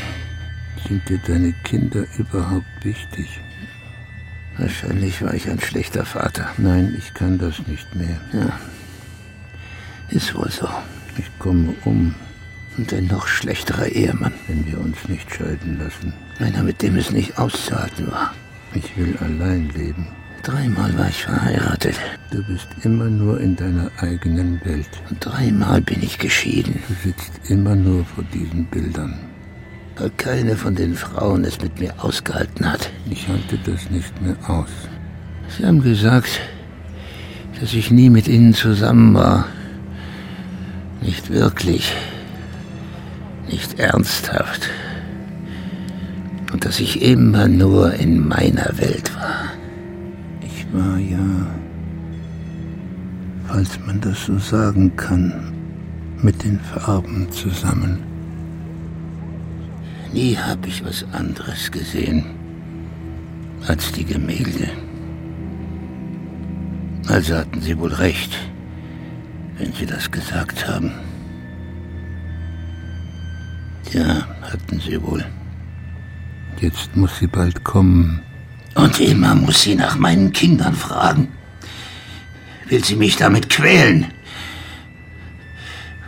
Sind 0.87 1.09
dir 1.09 1.19
deine 1.27 1.55
Kinder 1.65 2.05
überhaupt 2.19 2.67
wichtig? 2.85 3.41
Wahrscheinlich 4.59 5.23
war 5.23 5.33
ich 5.33 5.49
ein 5.49 5.61
schlechter 5.61 6.05
Vater. 6.05 6.51
Nein, 6.59 6.95
ich 6.99 7.15
kann 7.15 7.39
das 7.39 7.67
nicht 7.67 7.95
mehr. 7.95 8.21
Ja, 8.35 8.59
ist 10.11 10.35
wohl 10.35 10.51
so. 10.51 10.69
Ich 11.17 11.27
komme 11.39 11.75
um. 11.85 12.15
Und 12.77 12.93
ein 12.93 13.07
noch 13.07 13.27
schlechterer 13.27 13.87
Ehemann, 13.87 14.35
wenn 14.49 14.67
wir 14.67 14.79
uns 14.79 15.09
nicht 15.09 15.35
scheiden 15.35 15.79
lassen. 15.79 16.13
Einer, 16.41 16.63
mit 16.63 16.83
dem 16.83 16.97
es 16.97 17.11
nicht 17.11 17.39
auszuhalten 17.39 18.11
war. 18.11 18.35
Ich 18.75 18.97
will 18.97 19.17
allein 19.21 19.71
leben. 19.71 20.18
Dreimal 20.43 20.97
war 20.97 21.09
ich 21.09 21.25
verheiratet. 21.25 21.97
Du 22.31 22.43
bist 22.45 22.69
immer 22.83 23.05
nur 23.05 23.41
in 23.41 23.57
deiner 23.57 23.91
eigenen 23.99 24.61
Welt. 24.65 24.89
Und 25.11 25.25
dreimal 25.25 25.81
bin 25.81 26.03
ich 26.03 26.19
geschieden. 26.19 26.81
Du 26.89 26.95
sitzt 27.09 27.33
immer 27.51 27.75
nur 27.75 28.05
vor 28.05 28.25
diesen 28.33 28.65
Bildern. 28.67 29.19
Weil 29.97 30.11
keine 30.17 30.57
von 30.57 30.75
den 30.75 30.95
Frauen 30.95 31.45
es 31.45 31.61
mit 31.61 31.81
mir 31.81 31.93
ausgehalten 31.99 32.71
hat. 32.71 32.91
Ich 33.11 33.29
halte 33.29 33.59
das 33.67 33.91
nicht 33.91 34.23
mehr 34.23 34.37
aus. 34.47 34.71
Sie 35.57 35.67
haben 35.67 35.83
gesagt, 35.83 36.41
dass 37.61 37.75
ich 37.75 37.91
nie 37.91 38.09
mit 38.09 38.29
ihnen 38.29 38.55
zusammen 38.55 39.15
war. 39.15 39.47
Nicht 41.01 41.31
wirklich. 41.31 41.95
Nicht 43.51 43.79
ernsthaft. 43.79 44.69
Und 46.53 46.65
dass 46.65 46.81
ich 46.81 47.03
immer 47.03 47.49
nur 47.49 47.95
in 47.95 48.27
meiner 48.27 48.79
Welt 48.79 49.15
war 49.17 49.58
war 50.73 50.99
ja 50.99 51.47
falls 53.49 53.79
man 53.87 54.01
das 54.01 54.27
so 54.27 54.39
sagen 54.39 54.95
kann, 54.97 55.53
mit 56.23 56.45
den 56.45 56.61
Farben 56.61 57.31
zusammen. 57.33 57.99
Nie 60.13 60.37
habe 60.37 60.69
ich 60.69 60.85
was 60.85 61.05
anderes 61.13 61.71
gesehen 61.71 62.25
als 63.67 63.91
die 63.93 64.05
Gemälde. 64.05 64.69
Also 67.09 67.37
hatten 67.37 67.61
Sie 67.61 67.79
wohl 67.79 67.93
recht, 67.93 68.37
wenn 69.57 69.73
Sie 69.73 69.87
das 69.87 70.11
gesagt 70.11 70.69
haben. 70.69 70.93
Ja, 73.93 74.27
hatten 74.43 74.79
Sie 74.79 75.01
wohl. 75.03 75.25
Jetzt 76.61 76.95
muss 76.97 77.19
sie 77.19 77.27
bald 77.27 77.65
kommen. 77.65 78.21
Und 78.79 79.01
immer 79.01 79.35
muss 79.35 79.63
sie 79.63 79.75
nach 79.75 79.99
meinen 79.99 80.33
Kindern 80.33 80.73
fragen. 80.73 81.27
Will 82.69 82.85
sie 82.85 82.95
mich 82.95 83.17
damit 83.17 83.49
quälen? 83.49 84.07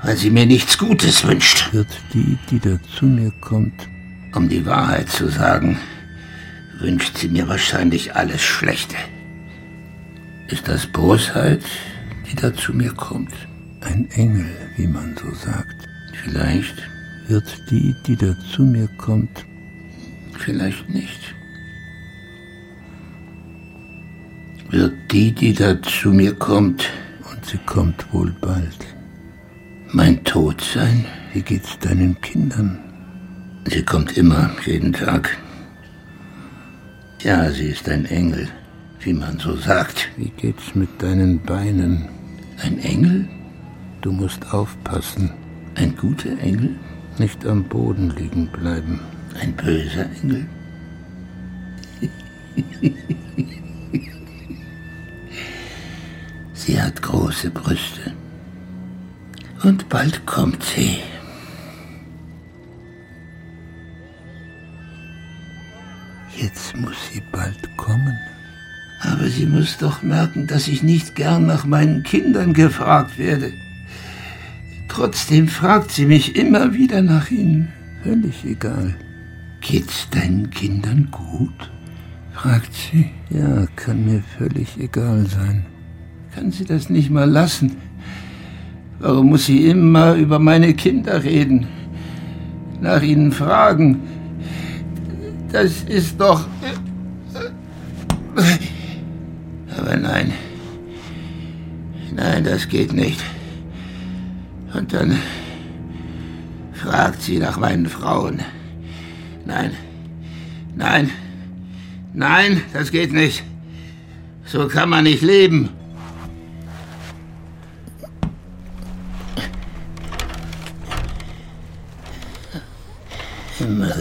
Weil 0.05 0.17
sie 0.17 0.31
mir 0.31 0.47
nichts 0.47 0.79
Gutes 0.79 1.27
wünscht. 1.27 1.73
Wird 1.73 1.89
die, 2.15 2.39
die 2.49 2.61
da 2.61 2.79
zu 2.97 3.07
mir 3.07 3.33
kommt, 3.41 3.89
um 4.37 4.49
die 4.49 4.65
Wahrheit 4.65 5.09
zu 5.09 5.29
sagen, 5.29 5.81
wünscht 6.79 7.19
sie 7.19 7.29
mir 7.29 7.49
wahrscheinlich 7.49 8.15
alles 8.15 8.41
Schlechte. 8.41 8.97
Ist 10.47 10.69
das 10.69 10.87
Bosheit, 10.87 11.65
die 12.31 12.37
da 12.37 12.55
zu 12.55 12.73
mir 12.73 12.93
kommt? 12.93 13.35
Ein 13.81 14.09
Engel, 14.13 14.47
wie 14.77 14.87
man 14.87 15.17
so 15.21 15.35
sagt. 15.35 15.89
Vielleicht 16.23 16.77
wird 17.27 17.53
die, 17.69 17.97
die 18.07 18.15
da 18.15 18.37
zu 18.55 18.63
mir 18.63 18.87
kommt, 18.97 19.45
vielleicht 20.39 20.89
nicht. 20.89 21.35
Wird 24.71 24.95
die, 25.11 25.33
die 25.33 25.53
da 25.53 25.83
zu 25.83 26.13
mir 26.13 26.33
kommt, 26.33 26.89
und 27.29 27.45
sie 27.45 27.59
kommt 27.67 28.13
wohl 28.13 28.33
bald, 28.41 28.87
mein 29.91 30.23
Tod 30.23 30.61
sein? 30.61 31.05
Wie 31.33 31.43
geht's 31.43 31.77
deinen 31.81 32.21
Kindern? 32.21 32.79
Sie 33.65 33.83
kommt 33.83 34.17
immer, 34.17 34.49
jeden 34.65 34.93
Tag. 34.93 35.37
Ja, 37.23 37.51
sie 37.51 37.67
ist 37.67 37.89
ein 37.89 38.05
Engel, 38.07 38.49
wie 39.01 39.13
man 39.13 39.41
so 39.41 39.57
sagt. 39.57 40.09
Wie 40.17 40.31
geht's 40.37 40.77
mit 40.77 41.03
deinen 41.03 41.43
Beinen? 41.43 42.09
Ein 42.63 42.79
Engel? 42.79 43.29
Du 44.03 44.13
musst 44.13 44.55
aufpassen. 44.55 45.33
Ein 45.75 45.97
guter 45.97 46.39
Engel? 46.39 46.77
Nicht 47.19 47.45
am 47.45 47.65
Boden 47.65 48.11
liegen 48.17 48.47
bleiben. 48.47 49.01
Ein 49.41 49.53
böser 49.55 50.07
Engel? 50.23 50.47
sie 56.61 56.81
hat 56.81 57.03
große 57.03 57.51
Brüste. 57.51 58.13
Und 59.63 59.89
bald 59.89 60.27
kommt 60.27 60.63
sie. 60.63 60.99
Jetzt 66.37 66.77
muss 66.77 66.97
sie 67.13 67.23
bald 67.33 67.77
kommen. 67.77 68.17
Aber 69.03 69.29
sie 69.29 69.47
muss 69.47 69.79
doch 69.79 70.03
merken, 70.03 70.47
dass 70.47 70.69
ich 70.69 70.83
nicht 70.83 71.15
gern 71.15 71.47
nach 71.47 71.65
meinen 71.65 72.03
Kindern 72.03 72.53
gefragt 72.53 73.19
werde. 73.19 73.53
Trotzdem 74.89 75.49
fragt 75.49 75.91
sie 75.91 76.05
mich 76.05 76.37
immer 76.37 76.75
wieder 76.75 77.01
nach 77.01 77.31
ihnen. 77.31 77.69
Völlig 78.03 78.45
egal. 78.45 78.95
Geht's 79.61 80.09
deinen 80.11 80.51
Kindern 80.51 81.09
gut? 81.11 81.71
fragt 82.33 82.73
sie. 82.75 83.11
Ja, 83.31 83.67
kann 83.77 84.05
mir 84.05 84.23
völlig 84.39 84.79
egal 84.79 85.27
sein. 85.27 85.67
Kann 86.35 86.53
sie 86.53 86.65
das 86.65 86.91
nicht 86.91 87.11
mal 87.11 87.29
lassen? 87.29 87.77
Warum 89.01 89.31
muss 89.31 89.47
sie 89.47 89.67
immer 89.67 90.15
über 90.15 90.39
meine 90.39 90.75
Kinder 90.75 91.25
reden? 91.25 91.67
Nach 92.81 93.03
ihnen 93.03 93.33
fragen? 93.33 94.01
Das 95.51 95.83
ist 95.83 96.21
doch... 96.21 96.47
Aber 99.77 99.97
nein. 99.97 100.33
Nein, 102.15 102.45
das 102.45 102.69
geht 102.69 102.93
nicht. 102.93 103.23
Und 104.75 104.93
dann 104.93 105.19
fragt 106.75 107.23
sie 107.23 107.39
nach 107.39 107.59
meinen 107.59 107.87
Frauen. 107.87 108.41
Nein, 109.45 109.73
nein, 110.77 111.11
nein, 112.13 112.63
das 112.73 112.93
geht 112.93 113.13
nicht. 113.13 113.43
So 114.45 114.69
kann 114.69 114.89
man 114.89 115.05
nicht 115.05 115.23
leben. 115.23 115.71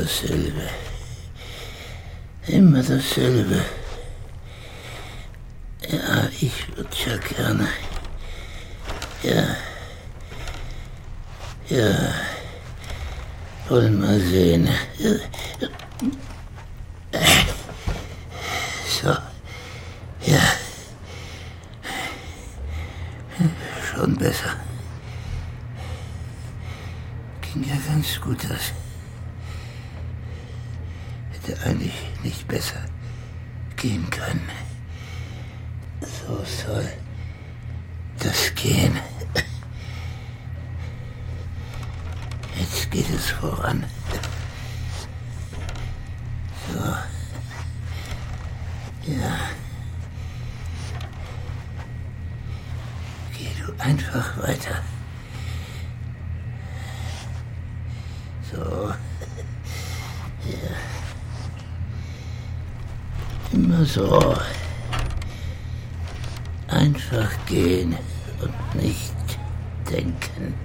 Dasselbe. 0.10 0.70
Immer 2.48 2.82
dasselbe. 2.82 3.64
Ja, 5.88 6.28
ich 6.40 6.68
würde 6.76 6.90
ja 7.06 7.18
gerne. 7.18 7.68
Ja. 9.22 9.56
Ja. 11.70 12.14
Wollen 13.68 14.00
mal 14.00 14.20
sehen. 14.20 14.68
So. 19.02 19.16
Ja. 20.26 20.42
Schon 23.92 24.16
besser. 24.18 24.56
Ging 27.42 27.64
ja 27.64 27.76
ganz 27.88 28.20
gut 28.20 28.44
das. 28.50 28.74
Hätte 31.50 31.66
eigentlich 31.66 31.94
nicht 32.24 32.48
besser 32.48 32.80
gehen 33.76 34.08
können. 34.12 34.48
So 36.02 36.44
soll 36.46 36.88
das 38.20 38.54
gehen. 38.54 39.00
Jetzt 42.56 42.92
geht 42.92 43.10
es 43.10 43.32
voran. 43.32 43.84
So. 46.68 46.80
Ja. 49.12 49.40
Geh 53.36 53.50
du 53.66 53.74
einfach 53.84 54.38
weiter. 54.38 54.84
So. 58.52 58.94
Ja. 60.46 60.76
Immer 63.70 63.86
so. 63.86 64.36
Einfach 66.70 67.30
gehen 67.46 67.96
und 68.42 68.82
nicht 68.82 69.14
denken. 69.88 70.56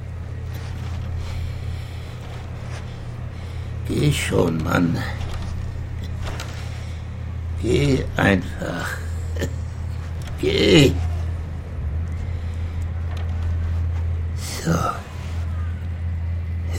Geh 3.86 4.10
schon, 4.10 4.56
Mann. 4.64 4.96
Geh 7.60 8.02
einfach. 8.16 8.96
Geh. 10.40 10.94
So. 14.34 14.70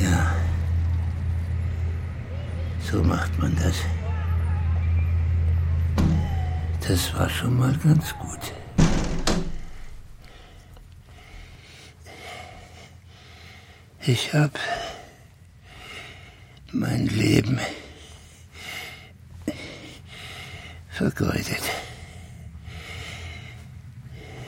Ja. 0.01 0.35
So 2.81 3.03
macht 3.03 3.37
man 3.37 3.55
das. 3.57 3.75
Das 6.87 7.11
war 7.15 7.27
schon 7.27 7.57
mal 7.57 7.74
ganz 7.85 8.15
gut. 8.17 8.53
Ich 14.07 14.33
hab 14.33 14.59
mein 16.71 17.05
Leben 17.07 17.59
vergeudet. 20.89 21.61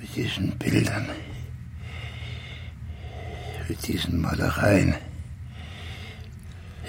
Mit 0.01 0.15
diesen 0.15 0.57
Bildern, 0.57 1.09
mit 3.67 3.87
diesen 3.87 4.21
Malereien. 4.21 4.95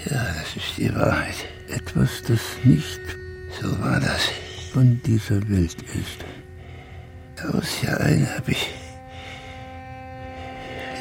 Ja, 0.09 0.33
das 0.33 0.55
ist 0.55 0.77
die 0.77 0.93
Wahrheit. 0.95 1.35
Etwas, 1.69 2.23
das 2.27 2.41
nicht, 2.63 2.99
so 3.61 3.79
war 3.81 3.99
das, 3.99 4.29
von 4.73 5.01
dieser 5.03 5.47
Welt 5.49 5.81
ist. 5.81 6.28
Aus 7.53 7.81
Jahr 7.81 7.99
ein 8.01 8.27
habe 8.35 8.51
ich 8.51 8.69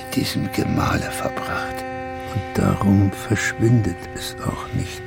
mit 0.07 0.17
diesem 0.17 0.51
Gemale 0.53 1.11
verbracht. 1.11 1.77
Und 2.35 2.59
darum 2.59 3.13
verschwindet 3.13 3.97
es 4.15 4.35
auch 4.47 4.73
nicht 4.75 5.03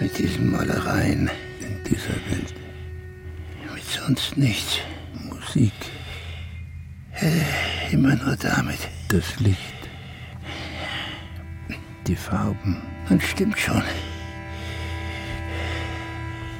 mit 0.00 0.18
diesen 0.18 0.50
Malereien 0.50 1.30
in 1.60 1.84
dieser 1.84 2.16
Welt. 2.30 2.54
Mit 3.74 3.84
sonst 3.84 4.36
nichts. 4.36 4.78
Musik. 5.14 5.72
Immer 7.90 8.16
nur 8.16 8.36
damit. 8.36 8.88
Das 9.08 9.38
Licht. 9.40 9.58
Die 12.06 12.16
Farben. 12.16 12.82
Und 13.08 13.22
stimmt 13.22 13.58
schon. 13.58 13.82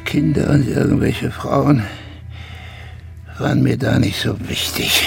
Kinder 0.04 0.50
und 0.50 0.68
irgendwelche 0.68 1.30
Frauen 1.30 1.82
waren 3.42 3.62
mir 3.62 3.76
da 3.76 3.98
nicht 3.98 4.20
so 4.20 4.36
wichtig. 4.48 5.02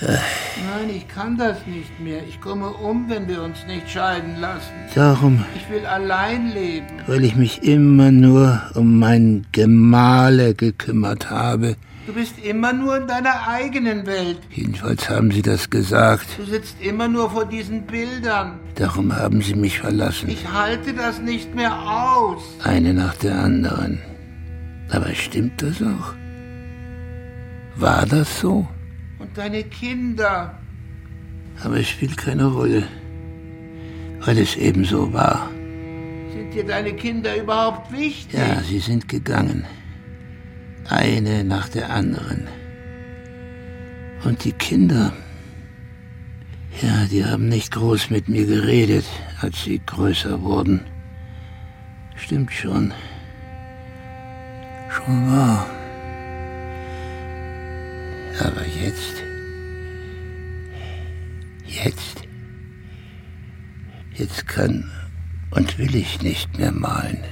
Nein, 0.00 0.96
ich 0.96 1.08
kann 1.08 1.36
das 1.36 1.58
nicht 1.66 2.00
mehr. 2.00 2.22
Ich 2.28 2.40
komme 2.40 2.68
um, 2.68 3.08
wenn 3.08 3.28
wir 3.28 3.42
uns 3.42 3.66
nicht 3.66 3.90
scheiden 3.90 4.40
lassen. 4.40 4.72
Darum. 4.94 5.44
Ich 5.56 5.68
will 5.70 5.84
allein 5.84 6.52
leben. 6.52 6.86
Weil 7.06 7.24
ich 7.24 7.36
mich 7.36 7.62
immer 7.62 8.10
nur 8.10 8.62
um 8.74 8.98
mein 8.98 9.46
Gemahle 9.52 10.54
gekümmert 10.54 11.30
habe. 11.30 11.76
Du 12.06 12.14
bist 12.14 12.38
immer 12.42 12.72
nur 12.72 12.96
in 12.96 13.06
deiner 13.06 13.46
eigenen 13.46 14.06
Welt. 14.06 14.40
Jedenfalls 14.50 15.08
haben 15.08 15.30
sie 15.30 15.42
das 15.42 15.68
gesagt. 15.68 16.26
Du 16.38 16.44
sitzt 16.44 16.76
immer 16.80 17.08
nur 17.08 17.30
vor 17.30 17.44
diesen 17.44 17.82
Bildern. 17.82 18.58
Darum 18.74 19.14
haben 19.14 19.42
sie 19.42 19.54
mich 19.54 19.78
verlassen. 19.80 20.30
Ich 20.30 20.50
halte 20.50 20.94
das 20.94 21.20
nicht 21.20 21.54
mehr 21.54 21.72
aus. 21.72 22.42
Eine 22.64 22.94
nach 22.94 23.14
der 23.16 23.38
anderen. 23.38 24.00
Aber 24.90 25.14
stimmt 25.14 25.62
das 25.62 25.80
auch? 25.82 26.14
War 27.80 28.04
das 28.04 28.40
so? 28.40 28.68
Und 29.18 29.38
deine 29.38 29.64
Kinder. 29.64 30.58
Aber 31.64 31.78
es 31.78 31.88
spielt 31.88 32.18
keine 32.18 32.44
Rolle, 32.44 32.82
weil 34.20 34.36
es 34.36 34.54
eben 34.56 34.84
so 34.84 35.10
war. 35.14 35.48
Sind 36.30 36.52
dir 36.52 36.66
deine 36.66 36.92
Kinder 36.92 37.34
überhaupt 37.36 37.90
wichtig? 37.90 38.38
Ja, 38.38 38.60
sie 38.62 38.80
sind 38.80 39.08
gegangen. 39.08 39.64
Eine 40.90 41.42
nach 41.42 41.70
der 41.70 41.88
anderen. 41.88 42.48
Und 44.24 44.44
die 44.44 44.52
Kinder, 44.52 45.14
ja, 46.82 47.06
die 47.10 47.24
haben 47.24 47.48
nicht 47.48 47.72
groß 47.72 48.10
mit 48.10 48.28
mir 48.28 48.44
geredet, 48.44 49.06
als 49.40 49.64
sie 49.64 49.80
größer 49.86 50.42
wurden. 50.42 50.82
Stimmt 52.14 52.52
schon. 52.52 52.92
Schon 54.90 55.30
wahr. 55.32 55.66
Aber 58.38 58.64
jetzt, 58.66 59.22
jetzt, 61.66 62.22
jetzt 64.14 64.46
kann 64.46 64.90
und 65.50 65.78
will 65.78 65.94
ich 65.94 66.22
nicht 66.22 66.58
mehr 66.58 66.72
malen. 66.72 67.22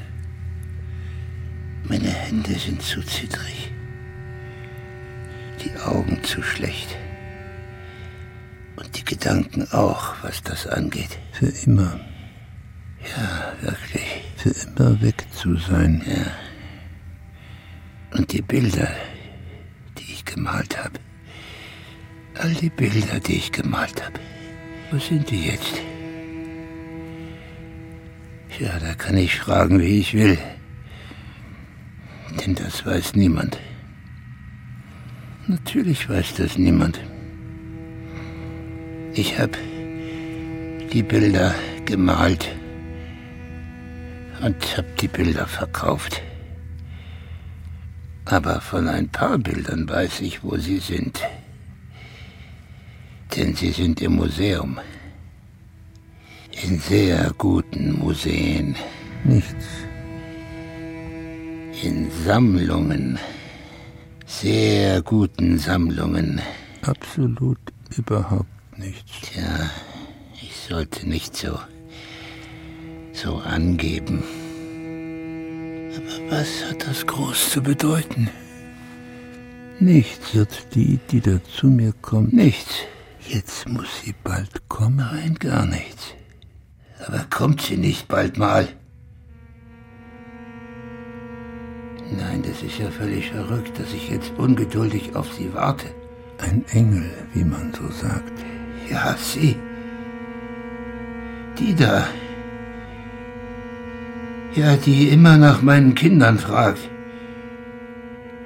Meine 1.84 2.10
Hände 2.10 2.54
sind 2.54 2.82
zu 2.82 3.00
zittrig, 3.02 3.72
die 5.64 5.78
Augen 5.80 6.22
zu 6.24 6.42
schlecht 6.42 6.96
und 8.76 8.96
die 8.98 9.04
Gedanken 9.04 9.66
auch, 9.72 10.14
was 10.22 10.42
das 10.42 10.66
angeht. 10.66 11.18
Für 11.32 11.48
immer. 11.64 11.98
Ja, 13.16 13.52
wirklich. 13.60 14.22
Für 14.36 14.50
immer 14.50 15.00
weg 15.00 15.24
zu 15.32 15.56
sein. 15.56 16.02
Ja. 16.06 16.32
Und 18.16 18.32
die 18.32 18.42
Bilder, 18.42 18.88
gemalt 20.38 20.78
habe. 20.78 21.00
All 22.40 22.54
die 22.54 22.70
Bilder, 22.70 23.18
die 23.18 23.36
ich 23.36 23.50
gemalt 23.50 24.04
habe. 24.04 24.20
Wo 24.90 24.98
sind 24.98 25.28
die 25.30 25.46
jetzt? 25.46 25.74
Ja, 28.60 28.78
da 28.78 28.94
kann 28.94 29.16
ich 29.16 29.34
fragen, 29.40 29.80
wie 29.80 29.98
ich 29.98 30.14
will. 30.14 30.38
Denn 32.40 32.54
das 32.54 32.86
weiß 32.86 33.16
niemand. 33.16 33.58
Natürlich 35.48 36.08
weiß 36.08 36.34
das 36.34 36.56
niemand. 36.56 37.00
Ich 39.14 39.38
habe 39.38 39.58
die 40.92 41.02
Bilder 41.02 41.52
gemalt 41.84 42.48
und 44.40 44.76
habe 44.76 44.88
die 45.00 45.08
Bilder 45.08 45.46
verkauft. 45.46 46.22
Aber 48.30 48.60
von 48.60 48.88
ein 48.88 49.08
paar 49.08 49.38
Bildern 49.38 49.88
weiß 49.88 50.20
ich, 50.20 50.44
wo 50.44 50.56
sie 50.56 50.78
sind. 50.78 51.20
Denn 53.34 53.54
sie 53.54 53.70
sind 53.70 54.02
im 54.02 54.16
Museum. 54.16 54.78
In 56.62 56.78
sehr 56.78 57.32
guten 57.38 57.98
Museen. 57.98 58.76
Nichts. 59.24 59.66
In 61.82 62.10
Sammlungen. 62.24 63.18
Sehr 64.26 65.00
guten 65.02 65.58
Sammlungen. 65.58 66.40
Absolut 66.82 67.58
überhaupt 67.96 68.78
nichts. 68.78 69.22
Tja, 69.22 69.70
ich 70.42 70.54
sollte 70.68 71.08
nicht 71.08 71.34
so. 71.34 71.58
so 73.12 73.36
angeben. 73.36 74.22
Aber 75.98 76.30
was 76.30 76.64
hat 76.64 76.86
das 76.86 77.06
groß 77.06 77.50
zu 77.50 77.62
bedeuten? 77.62 78.30
Nichts 79.80 80.32
wird 80.34 80.74
die, 80.74 81.00
die 81.10 81.20
da 81.20 81.40
zu 81.56 81.66
mir 81.66 81.92
kommt. 82.02 82.32
Nichts. 82.32 82.74
Jetzt 83.26 83.68
muss 83.68 83.88
sie 84.04 84.14
bald 84.22 84.68
kommen. 84.68 84.96
Nein, 84.98 85.34
gar 85.34 85.66
nichts. 85.66 86.14
Aber 87.04 87.26
kommt 87.30 87.62
sie 87.62 87.76
nicht 87.76 88.06
bald 88.06 88.38
mal? 88.38 88.68
Nein, 92.16 92.42
das 92.42 92.62
ist 92.62 92.78
ja 92.78 92.90
völlig 92.90 93.30
verrückt, 93.30 93.78
dass 93.78 93.92
ich 93.92 94.08
jetzt 94.08 94.32
ungeduldig 94.38 95.16
auf 95.16 95.32
sie 95.34 95.52
warte. 95.52 95.88
Ein 96.38 96.64
Engel, 96.68 97.10
wie 97.34 97.44
man 97.44 97.72
so 97.74 97.88
sagt. 97.90 98.32
Ja, 98.88 99.16
sie. 99.16 99.56
Die 101.58 101.74
da. 101.74 102.06
Ja, 104.58 104.74
die 104.74 105.10
immer 105.10 105.36
nach 105.36 105.62
meinen 105.62 105.94
Kindern 105.94 106.36
fragt. 106.36 106.80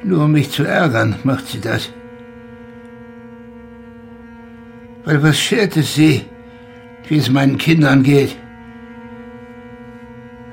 Nur 0.05 0.25
um 0.25 0.33
mich 0.33 0.51
zu 0.51 0.63
ärgern, 0.63 1.15
macht 1.25 1.49
sie 1.49 1.59
das. 1.59 1.91
Weil 5.07 5.23
was 5.23 5.39
schert 5.41 5.75
es 5.79 5.95
sie, 5.95 6.27
wie 7.09 7.17
es 7.17 7.31
meinen 7.31 7.57
Kindern 7.57 8.03
geht? 8.03 8.37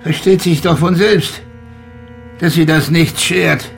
Versteht 0.02 0.44
sich 0.44 0.62
doch 0.62 0.78
von 0.78 0.96
selbst, 0.96 1.42
dass 2.40 2.54
sie 2.54 2.66
das 2.66 2.90
nicht 2.90 3.20
schert. 3.20 3.70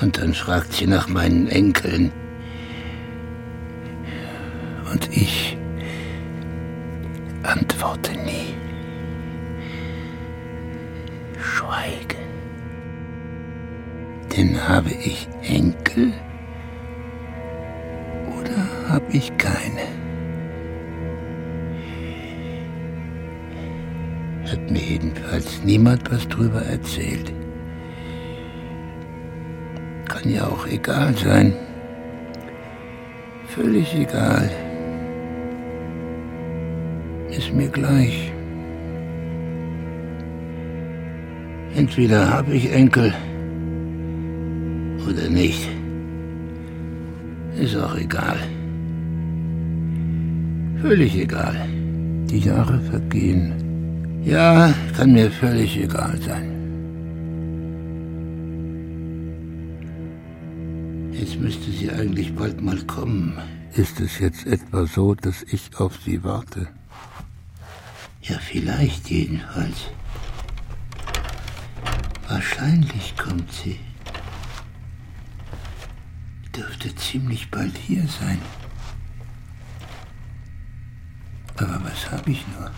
Und 0.00 0.18
dann 0.18 0.34
fragt 0.34 0.72
sie 0.72 0.88
nach 0.88 1.06
meinen 1.06 1.46
Enkeln. 1.46 2.10
Und 4.90 5.08
ich 5.12 5.53
Denn 14.36 14.68
habe 14.68 14.90
ich 14.90 15.28
Enkel 15.42 16.12
oder 18.36 18.88
habe 18.88 19.04
ich 19.12 19.30
keine? 19.38 19.82
Hat 24.50 24.70
mir 24.72 24.80
jedenfalls 24.80 25.62
niemand 25.62 26.10
was 26.10 26.26
drüber 26.26 26.62
erzählt. 26.62 27.32
Kann 30.08 30.28
ja 30.28 30.48
auch 30.48 30.66
egal 30.66 31.14
sein. 31.14 31.52
Völlig 33.46 33.94
egal. 33.94 34.50
Ist 37.30 37.52
mir 37.54 37.68
gleich. 37.68 38.32
Entweder 41.76 42.32
habe 42.32 42.54
ich 42.54 42.72
Enkel 42.72 43.14
oder 45.14 45.28
nicht. 45.28 45.68
Ist 47.56 47.76
auch 47.76 47.96
egal. 47.96 48.38
Völlig 50.82 51.16
egal. 51.16 51.56
Die 52.30 52.40
Jahre 52.40 52.80
vergehen. 52.80 53.52
Ja, 54.24 54.74
kann 54.96 55.12
mir 55.12 55.30
völlig 55.30 55.76
egal 55.76 56.18
sein. 56.20 56.50
Jetzt 61.12 61.38
müsste 61.38 61.70
sie 61.70 61.90
eigentlich 61.90 62.34
bald 62.34 62.60
mal 62.60 62.80
kommen. 62.86 63.38
Ist 63.74 64.00
es 64.00 64.18
jetzt 64.18 64.46
etwa 64.46 64.86
so, 64.86 65.14
dass 65.14 65.42
ich 65.44 65.70
auf 65.78 65.96
sie 66.04 66.22
warte? 66.24 66.68
Ja, 68.22 68.38
vielleicht 68.38 69.10
jedenfalls. 69.10 69.90
Wahrscheinlich 72.28 73.14
kommt 73.16 73.52
sie. 73.52 73.78
Dürfte 76.56 76.94
ziemlich 76.94 77.50
bald 77.50 77.76
hier 77.76 78.06
sein. 78.06 78.38
Aber 81.56 81.80
was 81.84 82.10
habe 82.10 82.30
ich 82.30 82.44
nur? 82.48 82.70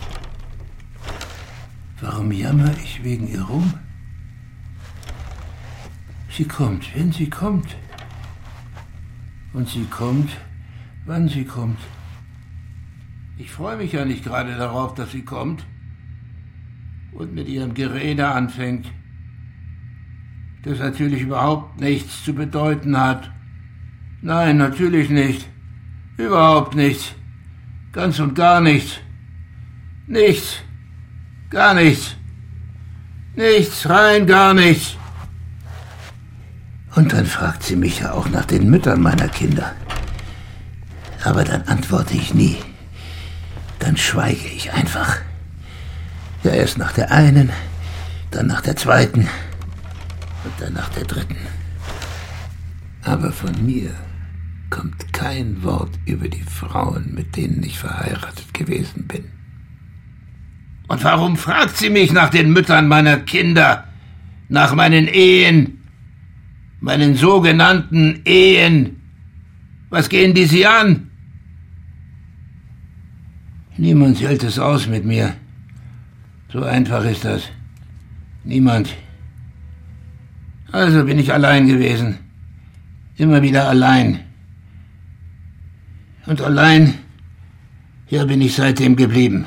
Warum 2.01 2.31
jammer 2.31 2.71
ich 2.83 3.03
wegen 3.03 3.27
ihr 3.27 3.41
rum? 3.41 3.73
Sie 6.29 6.45
kommt, 6.45 6.95
wenn 6.95 7.11
sie 7.11 7.29
kommt. 7.29 7.75
Und 9.53 9.67
sie 9.69 9.85
kommt, 9.85 10.29
wann 11.05 11.27
sie 11.27 11.45
kommt. 11.45 11.79
Ich 13.37 13.51
freue 13.51 13.77
mich 13.77 13.93
ja 13.93 14.05
nicht 14.05 14.23
gerade 14.23 14.55
darauf, 14.55 14.93
dass 14.93 15.11
sie 15.11 15.23
kommt 15.23 15.65
und 17.11 17.33
mit 17.33 17.47
ihrem 17.47 17.73
Gerede 17.73 18.27
anfängt, 18.27 18.91
das 20.63 20.79
natürlich 20.79 21.21
überhaupt 21.21 21.79
nichts 21.79 22.23
zu 22.23 22.33
bedeuten 22.33 22.97
hat. 22.97 23.31
Nein, 24.21 24.57
natürlich 24.57 25.09
nicht. 25.09 25.47
Überhaupt 26.17 26.75
nichts. 26.75 27.13
Ganz 27.91 28.19
und 28.19 28.35
gar 28.35 28.61
nichts. 28.61 28.99
Nichts. 30.07 30.57
Gar 31.49 31.73
nichts. 31.75 32.15
Nichts, 33.35 33.87
rein 33.87 34.25
gar 34.25 34.53
nichts. 34.53 34.95
Und 36.95 37.13
dann 37.13 37.27
fragt 37.27 37.61
sie 37.61 37.75
mich 37.75 37.99
ja 37.99 38.13
auch 38.13 38.27
nach 38.29 38.45
den 38.45 38.69
Müttern 38.69 39.01
meiner 39.01 39.27
Kinder. 39.27 39.75
Aber 41.23 41.43
dann 41.43 41.61
antworte 41.63 42.15
ich 42.15 42.33
nie. 42.33 42.57
Dann 43.77 43.95
schweige 43.95 44.47
ich 44.47 44.73
einfach. 44.73 45.17
Ja, 46.43 46.51
erst 46.51 46.79
nach 46.79 46.93
der 46.93 47.11
einen, 47.11 47.51
dann 48.31 48.47
nach 48.47 48.61
der 48.61 48.75
zweiten 48.75 49.27
und 50.43 50.53
dann 50.59 50.73
nach 50.73 50.89
der 50.89 51.03
dritten. 51.03 51.37
Aber 53.03 53.31
von 53.31 53.65
mir 53.65 53.91
kommt 54.69 55.13
kein 55.13 55.63
Wort 55.63 55.91
über 56.05 56.27
die 56.27 56.43
Frauen, 56.43 57.13
mit 57.13 57.35
denen 57.35 57.63
ich 57.63 57.77
verheiratet 57.79 58.53
gewesen 58.53 59.07
bin. 59.07 59.25
Und 60.87 61.03
warum 61.03 61.35
fragt 61.35 61.77
sie 61.77 61.89
mich 61.89 62.13
nach 62.13 62.29
den 62.29 62.51
Müttern 62.51 62.87
meiner 62.87 63.17
Kinder, 63.17 63.85
nach 64.49 64.73
meinen 64.73 65.07
Ehen, 65.07 65.83
meinen 66.79 67.15
sogenannten 67.15 68.21
Ehen? 68.25 69.01
Was 69.89 70.09
gehen 70.09 70.33
die 70.33 70.45
sie 70.45 70.65
an? 70.65 71.09
Niemand 73.77 74.21
hält 74.21 74.43
es 74.43 74.57
aus 74.59 74.87
mit 74.87 75.05
mir. 75.05 75.35
So 76.51 76.63
einfach 76.63 77.03
ist 77.05 77.25
das. 77.25 77.43
Niemand. 78.43 78.95
Also 80.71 81.05
bin 81.05 81.19
ich 81.19 81.31
allein 81.31 81.67
gewesen. 81.67 82.17
Immer 83.17 83.41
wieder 83.41 83.67
allein. 83.67 84.26
Und 86.27 86.41
allein, 86.41 86.93
hier 88.05 88.25
bin 88.25 88.41
ich 88.41 88.55
seitdem 88.55 88.95
geblieben. 88.97 89.45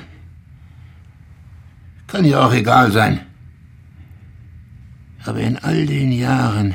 Kann 2.07 2.24
ja 2.24 2.45
auch 2.45 2.53
egal 2.53 2.91
sein. 2.91 3.20
Aber 5.24 5.41
in 5.41 5.59
all 5.59 5.85
den 5.85 6.11
Jahren, 6.11 6.74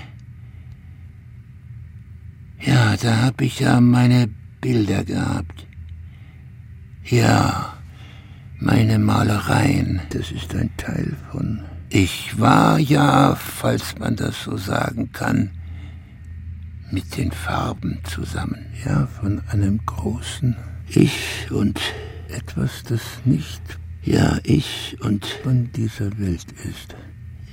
ja, 2.62 2.96
da 2.98 3.24
hab 3.24 3.42
ich 3.42 3.60
ja 3.60 3.82
meine 3.82 4.30
Bilder 4.62 5.04
gehabt. 5.04 5.66
Ja, 7.04 7.74
meine 8.60 9.00
Malereien, 9.00 10.02
das 10.12 10.32
ist 10.32 10.56
ein 10.56 10.70
Teil 10.78 11.16
von. 11.32 11.64
Ich 11.90 12.40
war 12.40 12.78
ja, 12.78 13.36
falls 13.36 13.98
man 13.98 14.16
das 14.16 14.44
so 14.44 14.58
sagen 14.58 15.12
kann, 15.12 15.50
mit 16.92 17.18
den 17.18 17.32
Farben 17.32 18.00
zusammen, 18.04 18.66
ja, 18.86 19.08
von 19.08 19.42
einem 19.50 19.80
großen 19.86 20.56
Ich 20.88 21.50
und 21.52 21.80
etwas, 22.30 22.84
das 22.84 23.02
nicht, 23.26 23.62
ja, 24.04 24.38
ich 24.44 24.98
und 25.02 25.26
von 25.26 25.72
dieser 25.74 26.18
Welt 26.20 26.46
ist. 26.64 26.96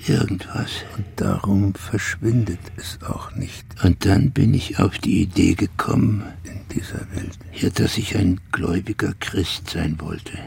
Irgendwas. 0.07 0.70
Und 0.97 1.07
darum 1.16 1.74
verschwindet 1.74 2.59
es 2.76 2.99
auch 3.03 3.35
nicht. 3.37 3.64
Und 3.85 4.05
dann 4.05 4.33
bin 4.33 4.53
ich 4.53 4.78
auf 4.78 4.99
die 4.99 5.22
Idee 5.22 5.55
gekommen, 5.55 6.24
in 6.43 6.61
dieser 6.74 7.07
Welt, 7.14 7.39
ja, 7.55 7.70
dass 7.70 7.97
ich 7.99 8.16
ein 8.16 8.41
gläubiger 8.51 9.14
Christ 9.20 9.70
sein 9.70 10.01
wollte. 10.01 10.39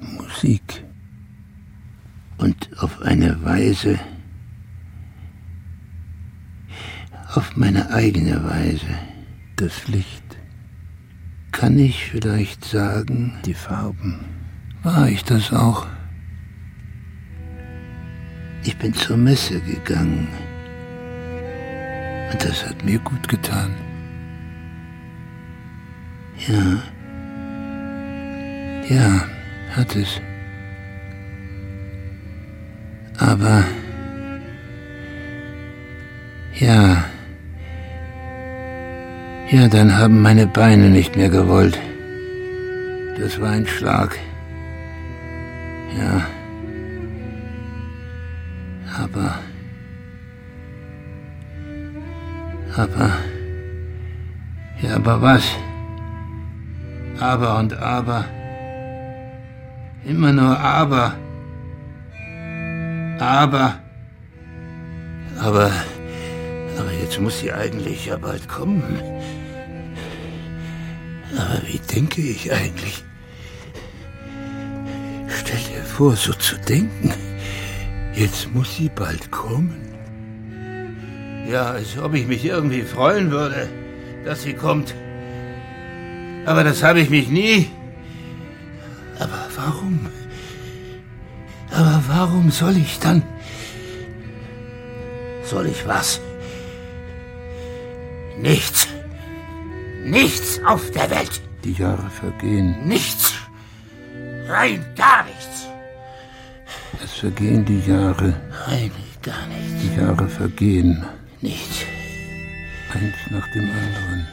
Musik. 0.00 0.84
Und 2.38 2.70
auf 2.78 3.00
eine 3.02 3.42
Weise, 3.44 3.98
auf 7.34 7.56
meine 7.56 7.90
eigene 7.90 8.42
Weise, 8.44 8.86
das 9.56 9.88
Licht. 9.88 10.24
Kann 11.52 11.78
ich 11.78 12.10
vielleicht 12.10 12.64
sagen, 12.64 13.34
die 13.44 13.54
Farben. 13.54 14.24
War 14.82 15.08
ich 15.08 15.24
das 15.24 15.52
auch? 15.52 15.86
Ich 18.64 18.76
bin 18.76 18.94
zur 18.94 19.16
Messe 19.16 19.60
gegangen. 19.60 20.28
Und 22.32 22.44
das 22.44 22.66
hat 22.66 22.84
mir 22.84 22.98
gut 22.98 23.28
getan. 23.28 23.74
Ja. 26.48 26.82
Ja 28.88 29.26
hat 29.76 29.94
es. 29.96 30.20
Aber 33.18 33.64
ja, 36.58 37.04
ja, 39.50 39.68
dann 39.68 39.98
haben 39.98 40.22
meine 40.22 40.46
Beine 40.46 40.88
nicht 40.90 41.16
mehr 41.16 41.28
gewollt. 41.28 41.78
Das 43.18 43.40
war 43.40 43.50
ein 43.50 43.66
Schlag. 43.66 44.18
Ja. 45.98 46.26
Aber. 49.02 49.38
Aber. 52.76 53.10
Ja, 54.80 54.96
aber 54.96 55.20
was? 55.20 55.44
Aber 57.18 57.58
und 57.58 57.76
aber. 57.76 58.24
Immer 60.04 60.32
nur 60.32 60.58
aber. 60.58 61.14
Aber. 63.18 63.74
Aber. 65.38 65.70
Aber 66.78 66.92
jetzt 67.02 67.20
muss 67.20 67.40
sie 67.40 67.52
eigentlich 67.52 68.06
ja 68.06 68.16
bald 68.16 68.48
kommen. 68.48 68.82
Aber 71.36 71.60
wie 71.66 71.78
denke 71.78 72.20
ich 72.20 72.52
eigentlich? 72.52 73.04
Stell 75.28 75.58
dir 75.58 75.82
vor, 75.84 76.16
so 76.16 76.32
zu 76.32 76.56
denken. 76.58 77.12
Jetzt 78.14 78.52
muss 78.52 78.76
sie 78.76 78.88
bald 78.88 79.30
kommen. 79.30 79.80
Ja, 81.48 81.70
als 81.70 81.96
ob 81.98 82.14
ich 82.14 82.26
mich 82.26 82.44
irgendwie 82.44 82.82
freuen 82.82 83.30
würde, 83.30 83.68
dass 84.24 84.42
sie 84.42 84.54
kommt. 84.54 84.94
Aber 86.46 86.64
das 86.64 86.82
habe 86.82 87.00
ich 87.00 87.10
mich 87.10 87.28
nie. 87.28 87.70
Aber 89.18 89.48
warum? 89.56 90.08
Aber 91.70 92.02
warum 92.08 92.50
soll 92.50 92.76
ich 92.76 92.98
dann... 92.98 93.22
Soll 95.44 95.66
ich 95.66 95.86
was? 95.86 96.20
Nichts. 98.38 98.89
Nichts 100.10 100.60
auf 100.64 100.90
der 100.90 101.08
Welt. 101.08 101.40
Die 101.62 101.72
Jahre 101.72 102.10
vergehen. 102.10 102.76
Nichts. 102.84 103.32
Rein 104.48 104.84
gar 104.96 105.22
nichts. 105.24 105.68
Es 107.04 107.12
vergehen 107.12 107.64
die 107.64 107.78
Jahre. 107.88 108.34
Rein 108.66 108.90
gar 109.22 109.46
nichts. 109.46 109.82
Die 109.82 110.00
Jahre 110.00 110.28
vergehen. 110.28 111.06
Nichts. 111.40 111.84
Eins 112.92 113.14
nach 113.30 113.46
dem 113.52 113.70
anderen. 113.70 114.26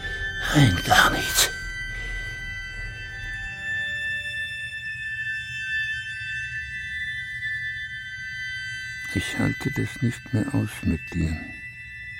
Rein 0.53 0.77
gar 0.87 1.11
nichts. 1.11 1.51
Ich 9.13 9.37
halte 9.37 9.69
das 9.75 10.01
nicht 10.01 10.33
mehr 10.33 10.45
aus 10.55 10.71
mit 10.81 11.01
dir. 11.13 11.37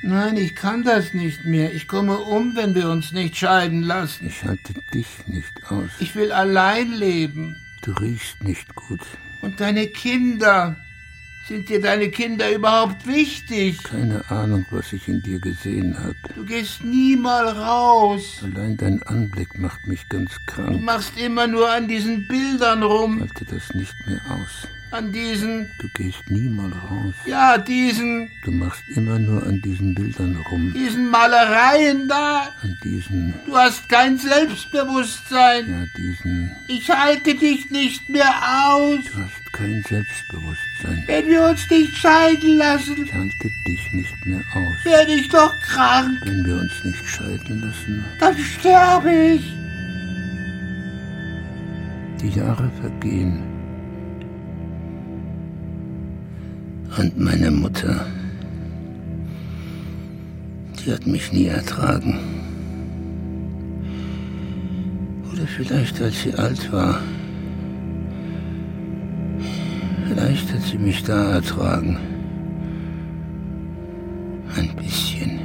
Nein, 0.04 0.38
ich 0.38 0.56
kann 0.56 0.84
das 0.84 1.14
nicht 1.14 1.45
mehr. 1.45 1.74
Ich 1.74 1.88
komme 1.88 2.18
um, 2.18 2.56
wenn 2.56 2.76
wir 2.76 2.89
uns 2.89 3.12
nicht 3.12 3.36
scheiden 3.36 3.82
lassen. 3.82 4.28
Ich 4.28 4.43
halte 4.43 4.74
dich 4.93 5.08
nicht 5.26 5.72
aus. 5.72 5.89
Ich 6.00 6.16
will 6.16 6.32
allein 6.32 6.91
leben. 6.93 7.56
Du 7.82 7.91
riechst 7.93 8.43
nicht 8.43 8.76
gut. 8.76 9.02
Und 9.41 9.60
deine 9.60 9.88
Kinder. 9.88 10.78
Sind 11.48 11.70
dir 11.70 11.80
deine 11.80 12.10
Kinder 12.10 12.54
überhaupt 12.54 13.08
wichtig? 13.08 13.82
Keine 13.82 14.30
Ahnung, 14.30 14.66
was 14.70 14.91
ich 14.91 15.08
in 15.08 15.22
dir 15.22 15.39
gesehen 15.39 15.98
habe. 15.98 16.16
Du 16.36 16.43
gehst 16.43 16.84
nie 16.84 17.16
mal 17.16 17.48
raus. 17.48 18.43
Allein 18.43 18.76
dein 18.76 19.02
Anblick 19.04 19.58
macht 19.58 19.88
mich 19.88 20.10
ganz 20.10 20.32
krank. 20.45 20.74
Du 20.74 20.80
machst 20.80 21.18
immer 21.18 21.48
nur 21.48 21.72
an 21.72 21.88
diesen 21.88 22.28
Bildern 22.28 22.84
rum. 22.84 23.22
Halte 23.22 23.45
das 23.45 23.74
nicht 23.74 23.95
mehr 24.06 24.20
aus. 24.30 24.68
An 24.90 25.12
diesen. 25.12 25.68
Du 25.80 25.88
gehst 25.96 26.30
nie 26.30 26.48
mal 26.48 26.72
raus. 26.72 27.14
Ja, 27.26 27.58
diesen. 27.58 28.30
Du 28.46 28.52
machst 28.52 28.82
immer 28.96 29.20
nur 29.20 29.44
an 29.46 29.62
diesen 29.62 29.94
Bildern 29.94 30.38
rum. 30.50 30.74
Diesen 30.74 31.10
Malereien 31.10 32.08
da. 32.08 32.44
An 32.62 32.78
diesen. 32.84 33.34
Du 33.46 33.56
hast 33.58 33.90
kein 33.90 34.18
Selbstbewusstsein. 34.18 35.70
Ja, 35.70 35.86
diesen. 35.98 36.56
Ich 36.70 36.90
halte 36.90 37.36
dich 37.36 37.70
nicht 37.70 38.08
mehr 38.10 38.32
aus. 38.70 39.00
Du 39.12 39.20
hast 39.24 39.54
kein 39.54 39.84
Selbstbewusstsein. 39.90 41.04
Wenn 41.08 41.28
wir 41.28 41.50
uns 41.50 41.70
nicht 41.70 41.98
scheiden 41.98 42.58
lassen, 42.58 43.04
Ich 43.04 43.14
halte 43.14 43.50
dich 43.68 43.94
nicht 43.94 44.26
mehr 44.26 44.40
aus. 44.56 44.86
werde 44.86 45.14
ich 45.14 45.28
doch 45.28 45.54
krank. 45.64 46.18
Wenn 46.24 46.46
wir 46.46 46.56
uns 46.56 46.72
nicht 46.86 47.06
scheiden 47.10 47.60
lassen, 47.62 48.06
Dann 48.22 48.38
sterbe 48.38 49.12
ich. 49.36 49.54
die 52.22 52.30
Jahre 52.40 52.72
vergehen. 52.82 53.44
Und 56.98 57.20
meine 57.20 57.52
Mutter, 57.52 58.08
die 60.80 60.91
hat 60.91 61.06
mich 61.06 61.32
nie 61.32 61.45
ertragen. 61.45 62.18
Oder 65.32 65.45
vielleicht, 65.45 66.02
als 66.02 66.24
sie 66.24 66.34
alt 66.34 66.72
war. 66.72 67.00
Vielleicht 70.08 70.52
hat 70.52 70.64
sie 70.64 70.80
mich 70.80 71.04
da 71.04 71.34
ertragen. 71.34 72.00
Ein 74.56 74.76
bisschen. 74.76 75.39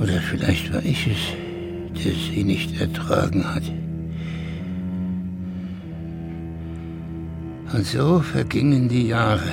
Oder 0.00 0.18
vielleicht 0.30 0.72
war 0.72 0.82
ich 0.82 1.06
es, 1.06 2.02
der 2.02 2.12
sie 2.12 2.42
nicht 2.42 2.80
ertragen 2.80 3.54
hat. 3.54 3.64
Und 7.72 7.86
so 7.86 8.20
vergingen 8.20 8.88
die 8.88 9.08
Jahre. 9.08 9.50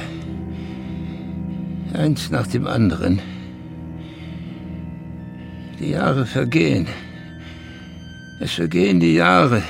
Eins 1.93 2.30
nach 2.30 2.47
dem 2.47 2.67
anderen. 2.67 3.22
Die 5.80 5.91
Jahre 5.91 6.26
vergehen. 6.26 6.88
Es 8.41 8.53
vergehen 8.53 8.99
die 8.99 9.13
Jahre. 9.13 9.63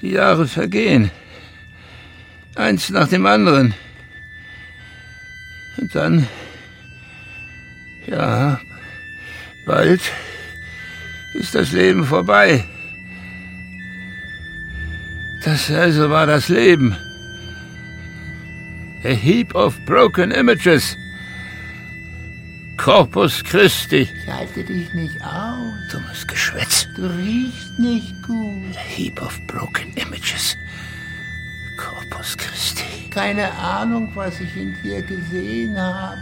Die 0.00 0.12
Jahre 0.12 0.48
vergehen. 0.48 1.10
Eins 2.54 2.88
nach 2.88 3.08
dem 3.08 3.26
anderen. 3.26 3.74
Und 5.76 5.94
dann, 5.94 6.26
ja, 8.06 8.58
bald 9.66 10.00
ist 11.34 11.54
das 11.54 11.72
Leben 11.72 12.04
vorbei. 12.04 12.64
Das 15.52 15.70
also 15.70 16.08
war 16.08 16.26
das 16.26 16.48
Leben. 16.48 16.96
A 19.04 19.08
heap 19.08 19.54
of 19.54 19.78
broken 19.84 20.30
images. 20.30 20.96
Corpus 22.78 23.44
Christi. 23.44 24.08
Ich 24.24 24.32
halte 24.32 24.64
dich 24.64 24.94
nicht 24.94 25.22
aus. 25.22 25.74
Dummes 25.90 26.26
Geschwätz. 26.26 26.88
Du 26.96 27.02
riechst 27.02 27.78
nicht 27.78 28.14
gut. 28.22 28.74
A 28.74 28.80
heap 28.80 29.20
of 29.20 29.38
broken 29.46 29.92
images. 29.96 30.56
Corpus 31.76 32.34
Christi. 32.38 33.10
Keine 33.10 33.52
Ahnung, 33.52 34.10
was 34.14 34.40
ich 34.40 34.56
in 34.56 34.74
dir 34.82 35.02
gesehen 35.02 35.78
habe. 35.78 36.16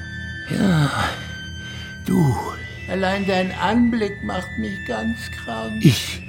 Ja, 0.51 0.91
du, 2.05 2.37
Allein 2.89 3.25
dein 3.29 3.53
Anblick 3.53 4.25
macht 4.25 4.59
mich 4.59 4.85
ganz 4.89 5.31
krank. 5.31 5.85
ich 5.85 6.21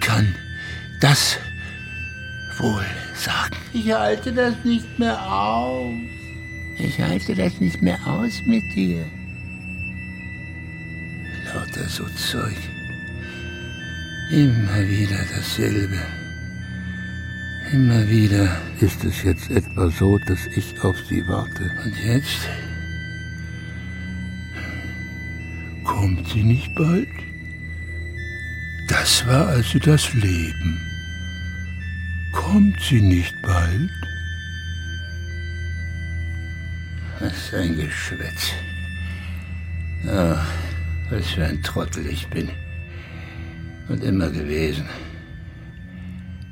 kann 0.00 0.34
das 1.00 1.38
wohl 2.58 2.84
sagen. 3.14 3.56
Ich 3.72 3.92
halte 3.92 4.32
das 4.32 4.54
nicht 4.64 4.98
mehr 4.98 5.20
aus. 5.30 5.94
Ich 6.78 7.00
halte 7.00 7.34
das 7.34 7.60
nicht 7.60 7.82
mehr 7.82 7.98
aus 8.06 8.42
mit 8.46 8.62
dir. 8.74 9.04
Lauter 11.54 11.88
so 11.88 12.04
Zeug. 12.04 12.56
Immer 14.30 14.86
wieder 14.88 15.18
dasselbe. 15.34 15.98
Immer 17.72 18.08
wieder 18.08 18.60
ist 18.80 19.04
es 19.04 19.22
jetzt 19.22 19.50
etwa 19.50 19.90
so, 19.90 20.18
dass 20.18 20.46
ich 20.56 20.80
auf 20.82 20.96
sie 21.08 21.26
warte. 21.26 21.70
Und 21.84 21.94
jetzt? 22.04 22.48
Kommt 25.84 26.28
sie 26.28 26.42
nicht 26.42 26.74
bald? 26.74 27.08
Das 28.88 29.26
war 29.26 29.48
also 29.48 29.78
das 29.78 30.12
Leben. 30.14 30.87
Kommt 32.32 32.80
sie 32.80 33.00
nicht 33.00 33.34
bald? 33.42 33.90
Was 37.20 37.48
für 37.48 37.58
ein 37.58 37.76
Geschwätz. 37.76 38.52
Ja, 40.04 40.46
was 41.10 41.26
für 41.30 41.44
ein 41.44 41.62
Trottel 41.62 42.06
ich 42.06 42.28
bin. 42.28 42.48
Und 43.88 44.04
immer 44.04 44.30
gewesen. 44.30 44.84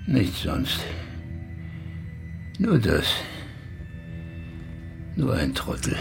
Nichts 0.06 0.42
sonst. 0.42 0.80
Nur 2.58 2.78
das. 2.78 3.06
Nur 5.16 5.34
ein 5.34 5.54
Trottel. 5.54 5.96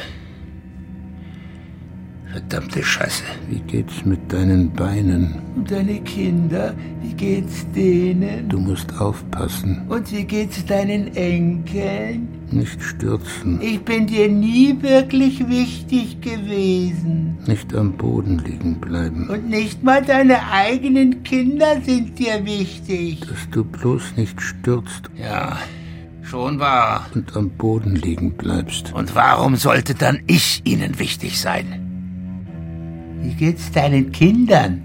Verdammte 2.40 2.84
Scheiße. 2.84 3.24
Wie 3.50 3.60
geht's 3.62 4.04
mit 4.04 4.20
deinen 4.34 4.70
Beinen? 4.74 5.36
Und 5.56 5.72
deine 5.72 6.02
Kinder, 6.02 6.74
wie 7.02 7.14
geht's 7.14 7.66
denen? 7.74 8.50
Du 8.50 8.60
musst 8.60 8.94
aufpassen. 9.00 9.84
Und 9.88 10.12
wie 10.12 10.26
geht's 10.26 10.66
deinen 10.66 11.16
Enkeln? 11.16 12.28
Nicht 12.52 12.84
stürzen. 12.84 13.62
Ich 13.62 13.80
bin 13.86 14.08
dir 14.08 14.28
nie 14.28 14.76
wirklich 14.82 15.48
wichtig 15.48 16.20
gewesen. 16.20 17.38
Nicht 17.48 17.74
am 17.74 17.94
Boden 17.94 18.40
liegen 18.40 18.82
bleiben. 18.82 19.30
Und 19.30 19.50
nicht 19.50 19.82
mal 19.82 20.02
deine 20.04 20.52
eigenen 20.52 21.24
Kinder 21.24 21.80
sind 21.86 22.20
dir 22.20 22.46
wichtig. 22.46 23.22
Dass 23.22 23.50
du 23.52 23.64
bloß 23.64 24.18
nicht 24.18 24.42
stürzt 24.42 25.10
Ja, 25.18 25.58
schon 26.22 26.60
wahr. 26.60 27.06
und 27.16 27.34
am 27.38 27.50
Boden 27.52 27.96
liegen 27.96 28.34
bleibst. 28.34 28.92
Und 28.94 29.16
warum 29.16 29.56
sollte 29.56 29.96
dann 29.96 30.20
ich 30.28 30.62
Ihnen 30.66 31.00
wichtig 31.00 31.40
sein? 31.40 31.85
Wie 33.22 33.34
geht's 33.34 33.72
deinen 33.72 34.12
Kindern? 34.12 34.82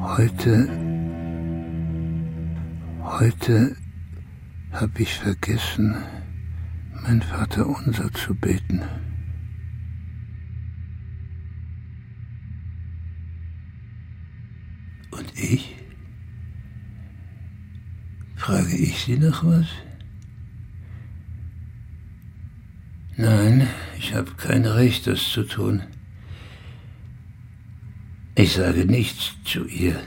Heute, 0.00 0.68
heute 3.02 3.76
habe 4.72 5.02
ich 5.02 5.14
vergessen, 5.14 5.96
mein 7.02 7.22
Vater 7.22 7.66
unser 7.66 8.12
zu 8.12 8.34
beten. 8.34 8.82
Und 15.10 15.32
ich? 15.38 15.76
Frage 18.36 18.76
ich 18.76 19.04
Sie 19.04 19.18
noch 19.18 19.44
was? 19.44 19.66
Nein, 23.16 23.68
ich 24.00 24.14
habe 24.14 24.30
kein 24.38 24.64
Recht, 24.64 25.06
das 25.06 25.30
zu 25.30 25.42
tun. 25.42 25.82
Ich 28.34 28.54
sage 28.54 28.86
nichts 28.86 29.34
zu 29.44 29.66
ihr. 29.66 30.00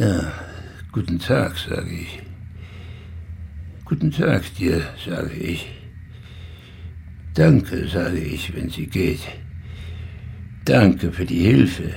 Ja, 0.00 0.32
guten 0.90 1.20
Tag, 1.20 1.56
sage 1.56 1.90
ich. 1.90 2.20
Guten 3.84 4.10
Tag 4.10 4.42
dir, 4.56 4.82
sage 5.06 5.34
ich. 5.34 5.68
Danke, 7.34 7.86
sage 7.86 8.18
ich, 8.18 8.52
wenn 8.56 8.70
sie 8.70 8.88
geht. 8.88 9.20
Danke 10.64 11.12
für 11.12 11.26
die 11.26 11.44
Hilfe. 11.44 11.94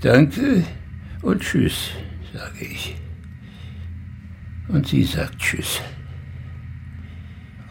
Danke 0.00 0.64
und 1.20 1.42
tschüss, 1.42 1.90
sage 2.32 2.64
ich. 2.64 2.96
Und 4.68 4.88
sie 4.88 5.04
sagt 5.04 5.38
tschüss. 5.38 5.82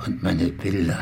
Und 0.06 0.24
meine 0.24 0.50
Bilder, 0.50 1.00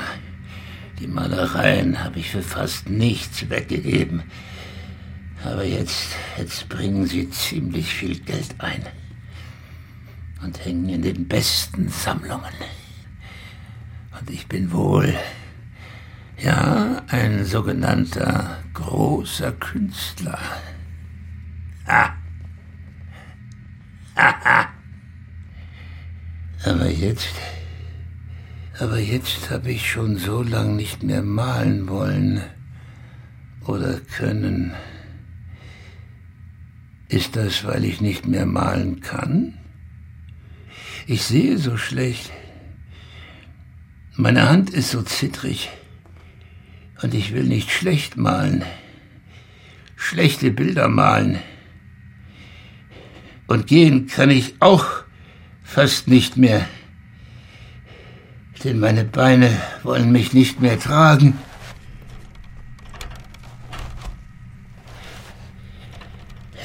die 1.00 1.08
Malereien 1.08 2.04
habe 2.04 2.20
ich 2.20 2.32
für 2.32 2.43
fast 2.43 2.89
nichts 2.89 3.50
weggegeben. 3.50 4.24
Aber 5.43 5.64
jetzt, 5.64 6.16
jetzt 6.38 6.68
bringen 6.68 7.08
sie 7.08 7.30
ziemlich 7.30 7.93
viel 7.93 8.20
Geld 8.20 8.56
ein. 8.60 8.86
Und 10.43 10.66
hängen 10.66 10.89
in 10.89 11.02
den 11.02 11.28
besten 11.28 11.88
Sammlungen. 11.89 12.54
Und 14.20 14.30
ich 14.30 14.47
bin 14.47 14.72
wohl, 14.74 15.16
ja, 16.38 17.02
ein 17.08 17.45
sogenannter 17.45 18.58
großer 18.74 19.54
Künstler. 19.54 20.39
Ha! 21.88 22.16
Haha! 24.16 24.68
Aber 26.66 26.89
jetzt, 26.89 27.36
aber 28.80 28.98
jetzt 28.98 29.50
habe 29.50 29.72
ich 29.72 29.90
schon 29.92 30.16
so 30.16 30.42
lang 30.42 30.78
nicht 30.78 31.04
mehr 31.04 31.22
malen 31.22 31.90
wollen 31.90 32.42
oder 33.66 34.00
können. 34.00 34.74
Ist 37.10 37.36
das, 37.36 37.66
weil 37.66 37.84
ich 37.84 38.00
nicht 38.00 38.26
mehr 38.26 38.46
malen 38.46 39.02
kann? 39.02 39.58
Ich 41.08 41.24
sehe 41.24 41.58
so 41.58 41.76
schlecht. 41.76 42.32
Meine 44.16 44.48
Hand 44.50 44.70
ist 44.70 44.92
so 44.92 45.02
zittrig. 45.02 45.70
Und 47.02 47.14
ich 47.14 47.34
will 47.34 47.46
nicht 47.46 47.72
schlecht 47.72 48.18
malen, 48.18 48.64
schlechte 49.96 50.52
Bilder 50.52 50.88
malen. 50.88 51.40
Und 53.48 53.68
gehen 53.68 54.08
kann 54.08 54.30
ich 54.30 54.56
auch 54.60 54.86
fast 55.64 56.08
nicht 56.08 56.38
mehr, 56.38 56.68
denn 58.64 58.80
meine 58.80 59.05
Beine 59.05 59.49
wollen 59.84 60.12
mich 60.12 60.34
nicht 60.34 60.60
mehr 60.60 60.80
tragen. 60.80 61.38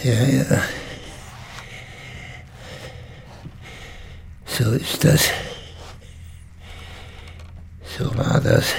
Ja, 0.03 0.12
ja. 0.12 0.62
So 4.45 4.72
ist 4.72 5.05
das. 5.05 5.30
So 7.99 8.16
war 8.16 8.40
das. 8.40 8.74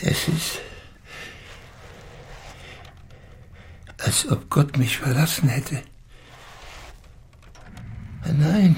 Es 0.00 0.28
ist, 0.28 0.60
als 3.98 4.28
ob 4.30 4.50
Gott 4.50 4.76
mich 4.76 4.98
verlassen 4.98 5.48
hätte. 5.48 5.82
Nein, 8.38 8.76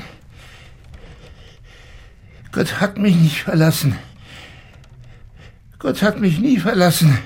Gott 2.51 2.81
hat 2.81 2.99
mich 2.99 3.17
nicht 3.17 3.43
verlassen. 3.43 3.97
Gott 5.79 6.03
hat 6.03 6.21
mich 6.21 6.39
nie 6.39 6.59
verlassen. 6.59 7.19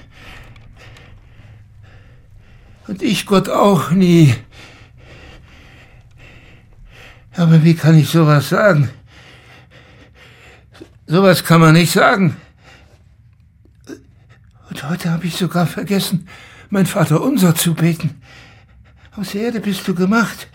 Und 2.86 3.02
ich 3.02 3.26
Gott 3.26 3.48
auch 3.48 3.90
nie. 3.90 4.34
Aber 7.36 7.62
wie 7.62 7.74
kann 7.74 7.96
ich 7.96 8.08
sowas 8.08 8.48
sagen? 8.48 8.90
Sowas 11.06 11.44
kann 11.44 11.60
man 11.60 11.74
nicht 11.74 11.92
sagen. 11.92 12.36
Und 14.68 14.88
heute 14.88 15.10
habe 15.10 15.26
ich 15.26 15.36
sogar 15.36 15.66
vergessen, 15.66 16.28
mein 16.68 16.86
Vater 16.86 17.20
unser 17.20 17.54
zu 17.54 17.74
beten. 17.74 18.20
Aus 19.16 19.34
Erde 19.34 19.60
bist 19.60 19.86
du 19.88 19.94
gemacht. 19.94 20.48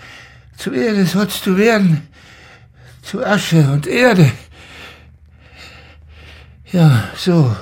Zu 0.58 0.74
Erde 0.74 1.06
sollst 1.06 1.46
du 1.46 1.58
werden. 1.58 2.08
Zu 3.02 3.26
Asche 3.26 3.72
und 3.72 3.88
Erde. 3.88 4.32
Ja, 6.72 7.10
so. 7.16 7.56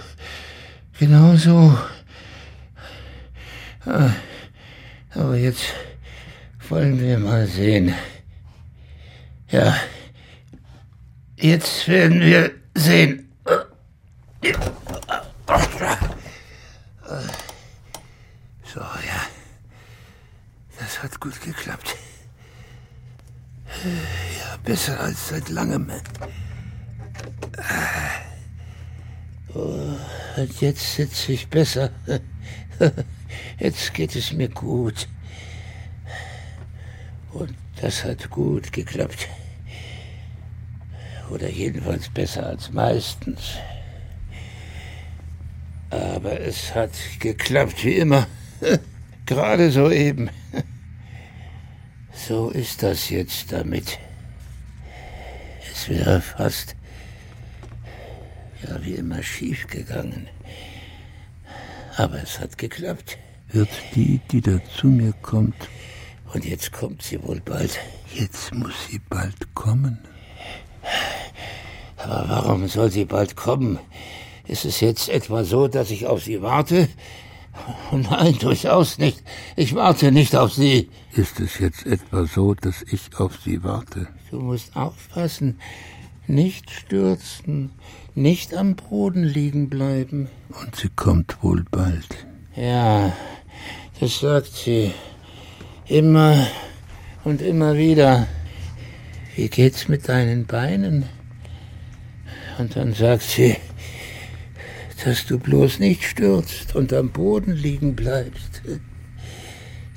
Genau 1.00 1.36
so. 1.36 1.78
Ah. 3.86 4.12
Aber 5.14 5.36
jetzt 5.36 5.74
wollen 6.70 7.00
wir 7.00 7.20
mal 7.20 7.46
sehen. 7.48 7.94
Ja, 9.50 9.76
jetzt 11.36 11.88
werden 11.88 12.22
wir 12.22 12.52
sehen. 12.76 13.30
So, 18.64 18.80
ja. 18.80 19.28
Das 20.80 21.04
hat 21.04 21.20
gut 21.20 21.42
geklappt. 21.42 21.98
Ja, 23.84 24.58
besser 24.64 25.00
als 25.00 25.30
seit 25.30 25.50
langem. 25.50 25.92
Und 29.56 30.62
jetzt 30.62 30.96
sitze 30.96 31.34
ich 31.34 31.48
besser. 31.48 31.90
Jetzt 33.60 33.94
geht 33.94 34.16
es 34.16 34.34
mir 34.34 34.50
gut. 34.50 35.08
Und 37.32 37.54
das 37.82 38.04
hat 38.04 38.30
gut 38.30 38.72
geklappt. 38.72 39.28
Oder 41.30 41.50
jedenfalls 41.50 42.10
besser 42.10 42.46
als 42.48 42.72
meistens. 42.72 43.56
Aber 45.90 46.40
es 46.40 46.74
hat 46.74 46.92
geklappt 47.20 47.84
wie 47.84 47.98
immer. 47.98 48.28
Gerade 49.26 49.72
so 49.72 49.90
eben. 49.92 50.30
So 52.32 52.50
ist 52.50 52.82
das 52.82 53.10
jetzt 53.10 53.52
damit. 53.52 54.00
Es 55.70 55.90
wäre 55.90 56.22
fast 56.22 56.78
ja 58.64 58.82
wie 58.86 58.94
immer 58.94 59.22
schief 59.22 59.68
gegangen. 59.68 60.30
Aber 61.98 62.24
es 62.24 62.40
hat 62.40 62.58
geklappt. 62.58 63.18
Wird 63.50 63.68
die, 63.96 64.22
die 64.32 64.40
da 64.40 64.62
zu 64.78 64.88
mir 64.88 65.12
kommt. 65.22 65.68
Und 66.34 66.46
jetzt 66.46 66.72
kommt 66.72 67.02
sie 67.02 67.22
wohl 67.22 67.42
bald. 67.42 67.78
Jetzt 68.16 68.54
muss 68.54 68.88
sie 68.90 69.02
bald 69.10 69.54
kommen. 69.54 70.00
Aber 71.98 72.30
warum 72.30 72.70
soll 72.70 72.92
sie 72.92 73.04
bald 73.04 73.36
kommen? 73.36 73.78
Ist 74.48 74.64
es 74.64 74.80
jetzt 74.80 75.10
etwa 75.10 75.44
so, 75.44 75.68
dass 75.68 75.92
ich 75.92 76.08
auf 76.08 76.24
sie 76.24 76.42
warte? 76.42 76.88
Nein, 77.92 78.38
durchaus 78.40 78.98
nicht. 78.98 79.24
Ich 79.56 79.76
warte 79.76 80.12
nicht 80.12 80.36
auf 80.36 80.54
sie. 80.54 80.90
Ist 81.14 81.40
es 81.40 81.60
jetzt 81.60 81.86
etwa 81.86 82.26
so, 82.26 82.54
dass 82.54 82.84
ich 82.84 83.02
auf 83.18 83.40
sie 83.44 83.64
warte? 83.64 84.08
Du 84.30 84.40
musst 84.40 84.76
aufpassen. 84.76 85.60
Nicht 86.28 86.70
stürzen, 86.72 87.72
nicht 88.16 88.54
am 88.54 88.76
Boden 88.76 89.24
liegen 89.24 89.70
bleiben. 89.70 90.30
Und 90.50 90.76
sie 90.76 90.90
kommt 90.90 91.44
wohl 91.44 91.66
bald. 91.70 92.26
Ja, 92.56 93.12
das 94.00 94.20
sagt 94.20 94.54
sie. 94.54 94.94
Immer 95.88 96.48
und 97.24 97.42
immer 97.42 97.76
wieder. 97.76 98.28
Wie 99.36 99.50
geht's 99.50 99.88
mit 99.88 100.08
deinen 100.08 100.46
Beinen? 100.46 101.06
Und 102.58 102.76
dann 102.76 102.94
sagt 102.94 103.24
sie, 103.24 103.58
dass 105.04 105.26
du 105.26 105.40
bloß 105.40 105.80
nicht 105.80 106.04
stürzt 106.04 106.76
und 106.76 106.94
am 106.94 107.10
Boden 107.10 107.54
liegen 107.54 107.96
bleibst. 107.96 108.62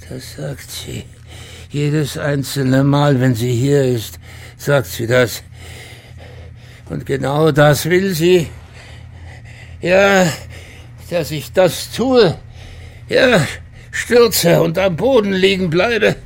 Das 0.08 0.36
sagt 0.36 0.70
sie. 0.70 1.04
Jedes 1.70 2.16
einzelne 2.16 2.84
Mal, 2.84 3.20
wenn 3.20 3.34
sie 3.34 3.52
hier 3.52 3.84
ist, 3.84 4.18
sagt 4.56 4.86
sie 4.86 5.06
das. 5.06 5.42
Und 6.88 7.04
genau 7.06 7.50
das 7.50 7.86
will 7.86 8.14
sie. 8.14 8.48
Ja, 9.80 10.26
dass 11.10 11.30
ich 11.30 11.52
das 11.52 11.90
tue. 11.92 12.38
Ja, 13.08 13.46
stürze 13.90 14.62
und 14.62 14.78
am 14.78 14.96
Boden 14.96 15.32
liegen 15.32 15.68
bleibe. 15.68 16.16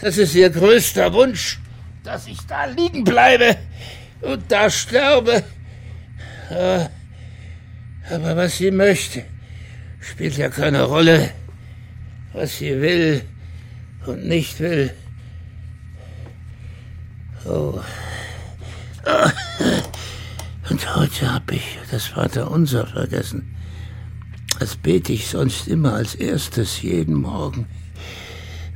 Das 0.00 0.18
ist 0.18 0.34
ihr 0.34 0.50
größter 0.50 1.12
Wunsch, 1.12 1.60
dass 2.02 2.26
ich 2.26 2.38
da 2.46 2.64
liegen 2.64 3.04
bleibe 3.04 3.56
und 4.20 4.50
da 4.50 4.68
sterbe. 4.70 5.44
Aber 8.10 8.36
was 8.36 8.58
sie 8.58 8.70
möchte, 8.70 9.24
spielt 10.00 10.36
ja 10.36 10.48
keine 10.48 10.84
Rolle. 10.84 11.30
Was 12.32 12.58
sie 12.58 12.80
will 12.80 13.22
und 14.06 14.26
nicht 14.26 14.60
will. 14.60 14.92
Oh. 17.44 17.80
Und 20.68 20.96
heute 20.96 21.32
habe 21.32 21.54
ich 21.54 21.78
das 21.90 22.06
Vaterunser 22.06 22.86
vergessen. 22.86 23.56
Das 24.58 24.76
bete 24.76 25.12
ich 25.12 25.28
sonst 25.28 25.68
immer 25.68 25.94
als 25.94 26.14
erstes 26.14 26.82
jeden 26.82 27.14
Morgen, 27.14 27.66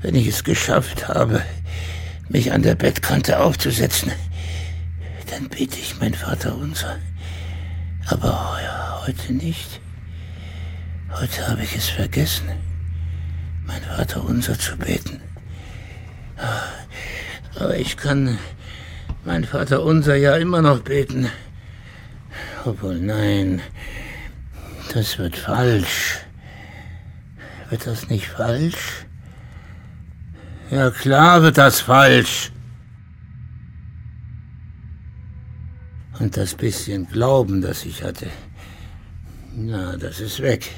wenn 0.03 0.15
ich 0.15 0.27
es 0.27 0.45
geschafft 0.45 1.09
habe, 1.09 1.43
mich 2.29 2.53
an 2.53 2.63
der 2.63 2.75
Bettkante 2.75 3.41
aufzusetzen. 3.41 4.13
Dann 5.31 5.49
bete 5.49 5.79
ich 5.79 5.99
mein 5.99 6.15
Vaterunser. 6.15 6.99
Aber 8.07 8.59
heute 9.11 9.33
nicht. 9.33 9.81
Heute 11.11 11.49
habe 11.49 11.65
ich 11.65 11.75
es 11.75 11.89
vergessen, 11.89 12.49
mein 13.67 13.83
Vaterunser 13.83 14.57
zu 14.57 14.77
beten. 14.77 15.21
Aber 17.57 17.77
ich 17.77 17.97
kann 17.97 18.39
mein 19.25 19.43
Vaterunser 19.43 20.15
ja 20.15 20.37
immer 20.37 20.63
noch 20.63 20.83
beten. 20.83 21.29
Obwohl, 22.65 23.01
nein, 23.01 23.61
das 24.95 25.19
wird 25.19 25.37
falsch. 25.37 26.21
Wird 27.69 27.89
das 27.89 28.09
nicht 28.11 28.29
falsch? 28.29 29.07
Ja, 30.71 30.93
klar 30.93 31.43
wird 31.43 31.59
das 31.59 31.81
falsch. 31.81 32.53
Und 36.21 36.37
das 36.37 36.55
bisschen 36.55 37.09
Glauben, 37.09 37.61
das 37.61 37.85
ich 37.85 38.05
hatte, 38.05 38.29
na, 39.67 39.97
das 39.97 40.21
ist 40.21 40.41
weg. 40.41 40.71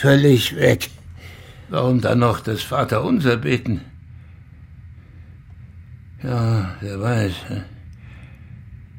Völlig 0.00 0.56
weg. 0.56 0.90
Warum 1.68 2.00
dann 2.00 2.18
noch 2.18 2.40
das 2.40 2.62
Vaterunser 2.62 3.36
beten? 3.36 3.80
Ja, 6.22 6.76
wer 6.80 7.00
weiß. 7.00 7.34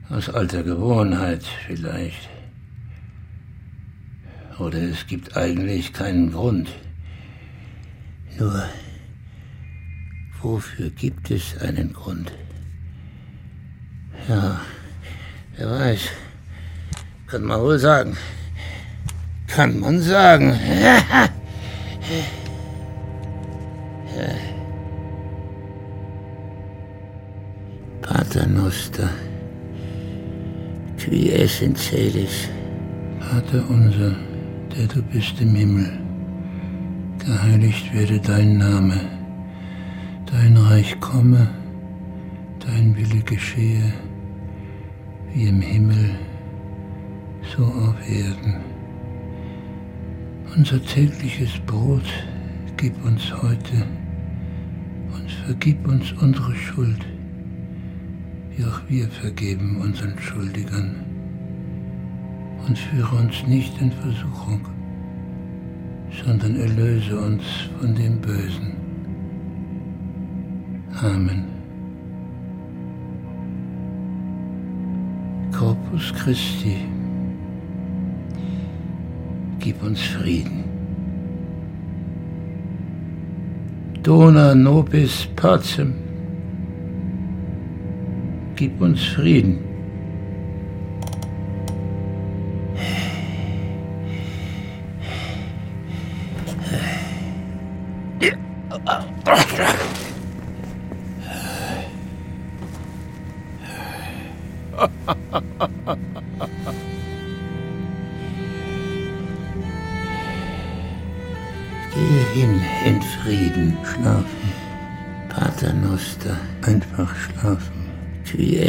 Aus 0.10 0.30
alter 0.30 0.64
Gewohnheit 0.64 1.44
vielleicht. 1.68 2.30
Oder 4.60 4.80
es 4.80 5.08
gibt 5.08 5.36
eigentlich 5.36 5.94
keinen 5.94 6.32
Grund. 6.32 6.70
Nur, 8.38 8.64
wofür 10.42 10.90
gibt 10.90 11.32
es 11.32 11.58
einen 11.60 11.94
Grund? 11.94 12.32
Ja, 14.28 14.62
Wer 15.56 15.70
weiß. 15.70 16.10
Kann 17.34 17.46
man 17.46 17.62
wohl 17.62 17.80
sagen. 17.80 18.16
Kann 19.48 19.80
man 19.80 20.00
sagen. 20.00 20.54
Pater 28.04 28.46
Noster, 28.46 29.10
qui 31.00 31.32
es 31.32 31.60
in 31.64 31.76
celis. 31.76 32.50
Vater 33.20 33.64
unser, 33.68 34.16
der 34.78 34.86
du 34.86 35.02
bist 35.02 35.42
im 35.42 35.56
Himmel, 35.56 35.92
geheiligt 37.18 37.92
werde 37.96 38.20
dein 38.20 38.60
Name, 38.60 39.02
dein 40.32 40.56
Reich 40.56 41.00
komme, 41.00 41.48
dein 42.60 42.96
Wille 42.96 43.24
geschehe, 43.24 43.92
wie 45.34 45.48
im 45.48 45.62
Himmel, 45.62 46.12
so 47.56 47.64
auf 47.64 47.96
Erden. 48.10 48.56
Unser 50.56 50.84
tägliches 50.84 51.60
Brot 51.66 52.06
gib 52.78 52.94
uns 53.06 53.34
heute 53.42 53.86
und 55.16 55.32
vergib 55.46 55.88
uns 55.88 56.12
unsere 56.14 56.56
Schuld, 56.56 57.06
wie 58.52 58.66
auch 58.66 58.82
wir 58.88 59.08
vergeben 59.08 59.78
unseren 59.82 60.18
Schuldigern. 60.20 61.06
Und 62.68 62.78
führe 62.78 63.16
uns 63.18 63.46
nicht 63.48 63.80
in 63.82 63.92
Versuchung, 63.92 64.62
sondern 66.24 66.56
erlöse 66.56 67.20
uns 67.20 67.44
von 67.80 67.94
dem 67.94 68.22
Bösen. 68.22 68.74
Amen. 71.02 71.44
Corpus 75.52 76.14
Christi, 76.14 76.78
gib 79.64 79.82
uns 79.82 80.02
Frieden. 80.02 80.66
Dona 84.04 84.54
nobis 84.54 85.26
pacem, 85.38 85.94
gib 88.58 88.82
uns 88.82 89.02
Frieden. 89.16 89.73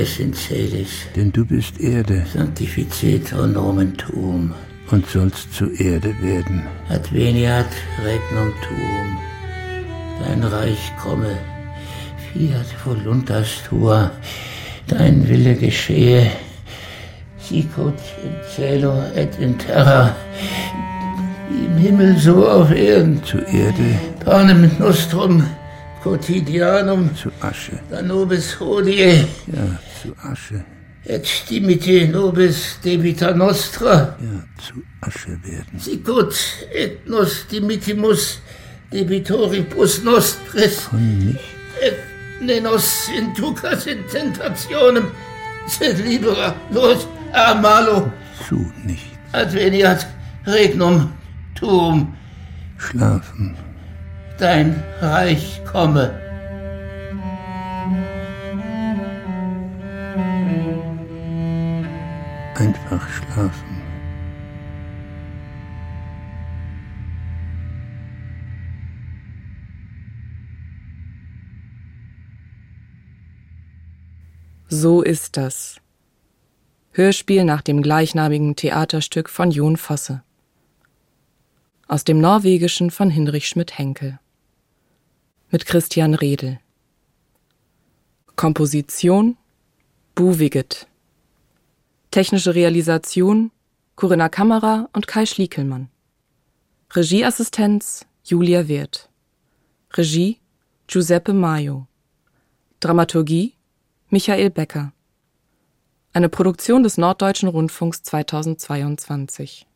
Celis. 0.04 1.06
denn 1.16 1.32
du 1.32 1.44
bist 1.44 1.80
Erde 1.80 2.24
Sanctificetur 2.32 3.46
nomen 3.46 3.96
tuum, 3.96 4.52
und 4.90 5.06
sollst 5.06 5.54
zu 5.54 5.70
Erde 5.70 6.14
werden. 6.20 6.62
adveniat 6.88 7.72
regnum 8.04 8.52
tuum. 8.62 9.18
Dein 10.22 10.42
Reich 10.44 10.92
komme, 11.02 11.36
fiat 12.32 12.66
voluntas 12.84 13.62
tua, 13.68 14.10
dein 14.86 15.28
Wille 15.28 15.54
geschehe, 15.54 16.30
sicut 17.38 17.98
in 18.24 18.34
cielo 18.54 19.02
et 19.14 19.38
in 19.38 19.58
terra, 19.58 20.14
wie 21.50 21.64
im 21.66 21.76
Himmel 21.76 22.16
so 22.18 22.46
auf 22.48 22.70
Erden. 22.70 23.22
Zu 23.24 23.38
Erde, 23.38 23.98
Panem 24.24 24.70
nostrum 24.78 25.42
quotidianum 26.04 27.16
zu 27.16 27.30
Asche, 27.40 27.80
da 27.90 28.02
nobis 28.02 28.60
hodie, 28.60 29.26
ja, 29.46 29.66
zu 30.02 30.12
Asche, 30.22 30.60
et 31.06 31.26
dimite 31.48 32.08
nobis 32.08 32.78
debita 32.84 33.32
nostra, 33.32 33.94
ja, 34.20 34.44
zu 34.60 34.82
Asche 35.00 35.38
werden. 35.42 35.80
sicut 35.80 36.36
et 36.74 37.08
nos 37.08 37.46
dimitimus 37.50 38.38
debitoribus 38.92 40.02
nostris, 40.04 40.76
Von 40.90 41.18
nicht, 41.24 41.40
et 41.80 41.96
ne 42.40 42.60
nos 42.60 43.08
inducas 43.08 43.86
in 43.86 44.04
tentationem, 44.12 45.08
sed 45.66 46.04
libera 46.04 46.54
nos 46.70 47.08
a 47.32 47.54
malo, 47.54 48.12
zu 48.46 48.60
nicht, 48.84 49.08
adveniat 49.32 50.06
regnum 50.46 51.14
tuum, 51.54 52.12
schlafen, 52.76 53.56
dein 54.38 54.82
Reich 55.00 55.60
komme. 55.64 56.24
einfach 62.56 63.08
schlafen. 63.08 63.82
So 74.68 75.02
ist 75.02 75.36
das. 75.36 75.80
Hörspiel 76.92 77.44
nach 77.44 77.62
dem 77.62 77.82
gleichnamigen 77.82 78.56
Theaterstück 78.56 79.28
von 79.28 79.50
Jon 79.50 79.76
Fosse. 79.76 80.22
Aus 81.86 82.04
dem 82.04 82.20
Norwegischen 82.20 82.90
von 82.90 83.10
Hinrich 83.10 83.48
Schmidt-Henkel. 83.48 84.18
Mit 85.54 85.66
Christian 85.66 86.14
Redl. 86.14 86.58
Komposition 88.34 89.36
Buwiget. 90.16 90.88
Technische 92.10 92.56
Realisation 92.56 93.52
Corinna 93.94 94.28
Kammerer 94.28 94.90
und 94.92 95.06
Kai 95.06 95.26
Schliekelmann. 95.26 95.90
Regieassistenz 96.90 98.04
Julia 98.24 98.66
Wirth. 98.66 99.08
Regie 99.92 100.40
Giuseppe 100.88 101.32
Maio. 101.32 101.86
Dramaturgie 102.80 103.54
Michael 104.08 104.50
Becker. 104.50 104.92
Eine 106.12 106.30
Produktion 106.30 106.82
des 106.82 106.98
Norddeutschen 106.98 107.48
Rundfunks 107.48 108.02
2022. 108.02 109.68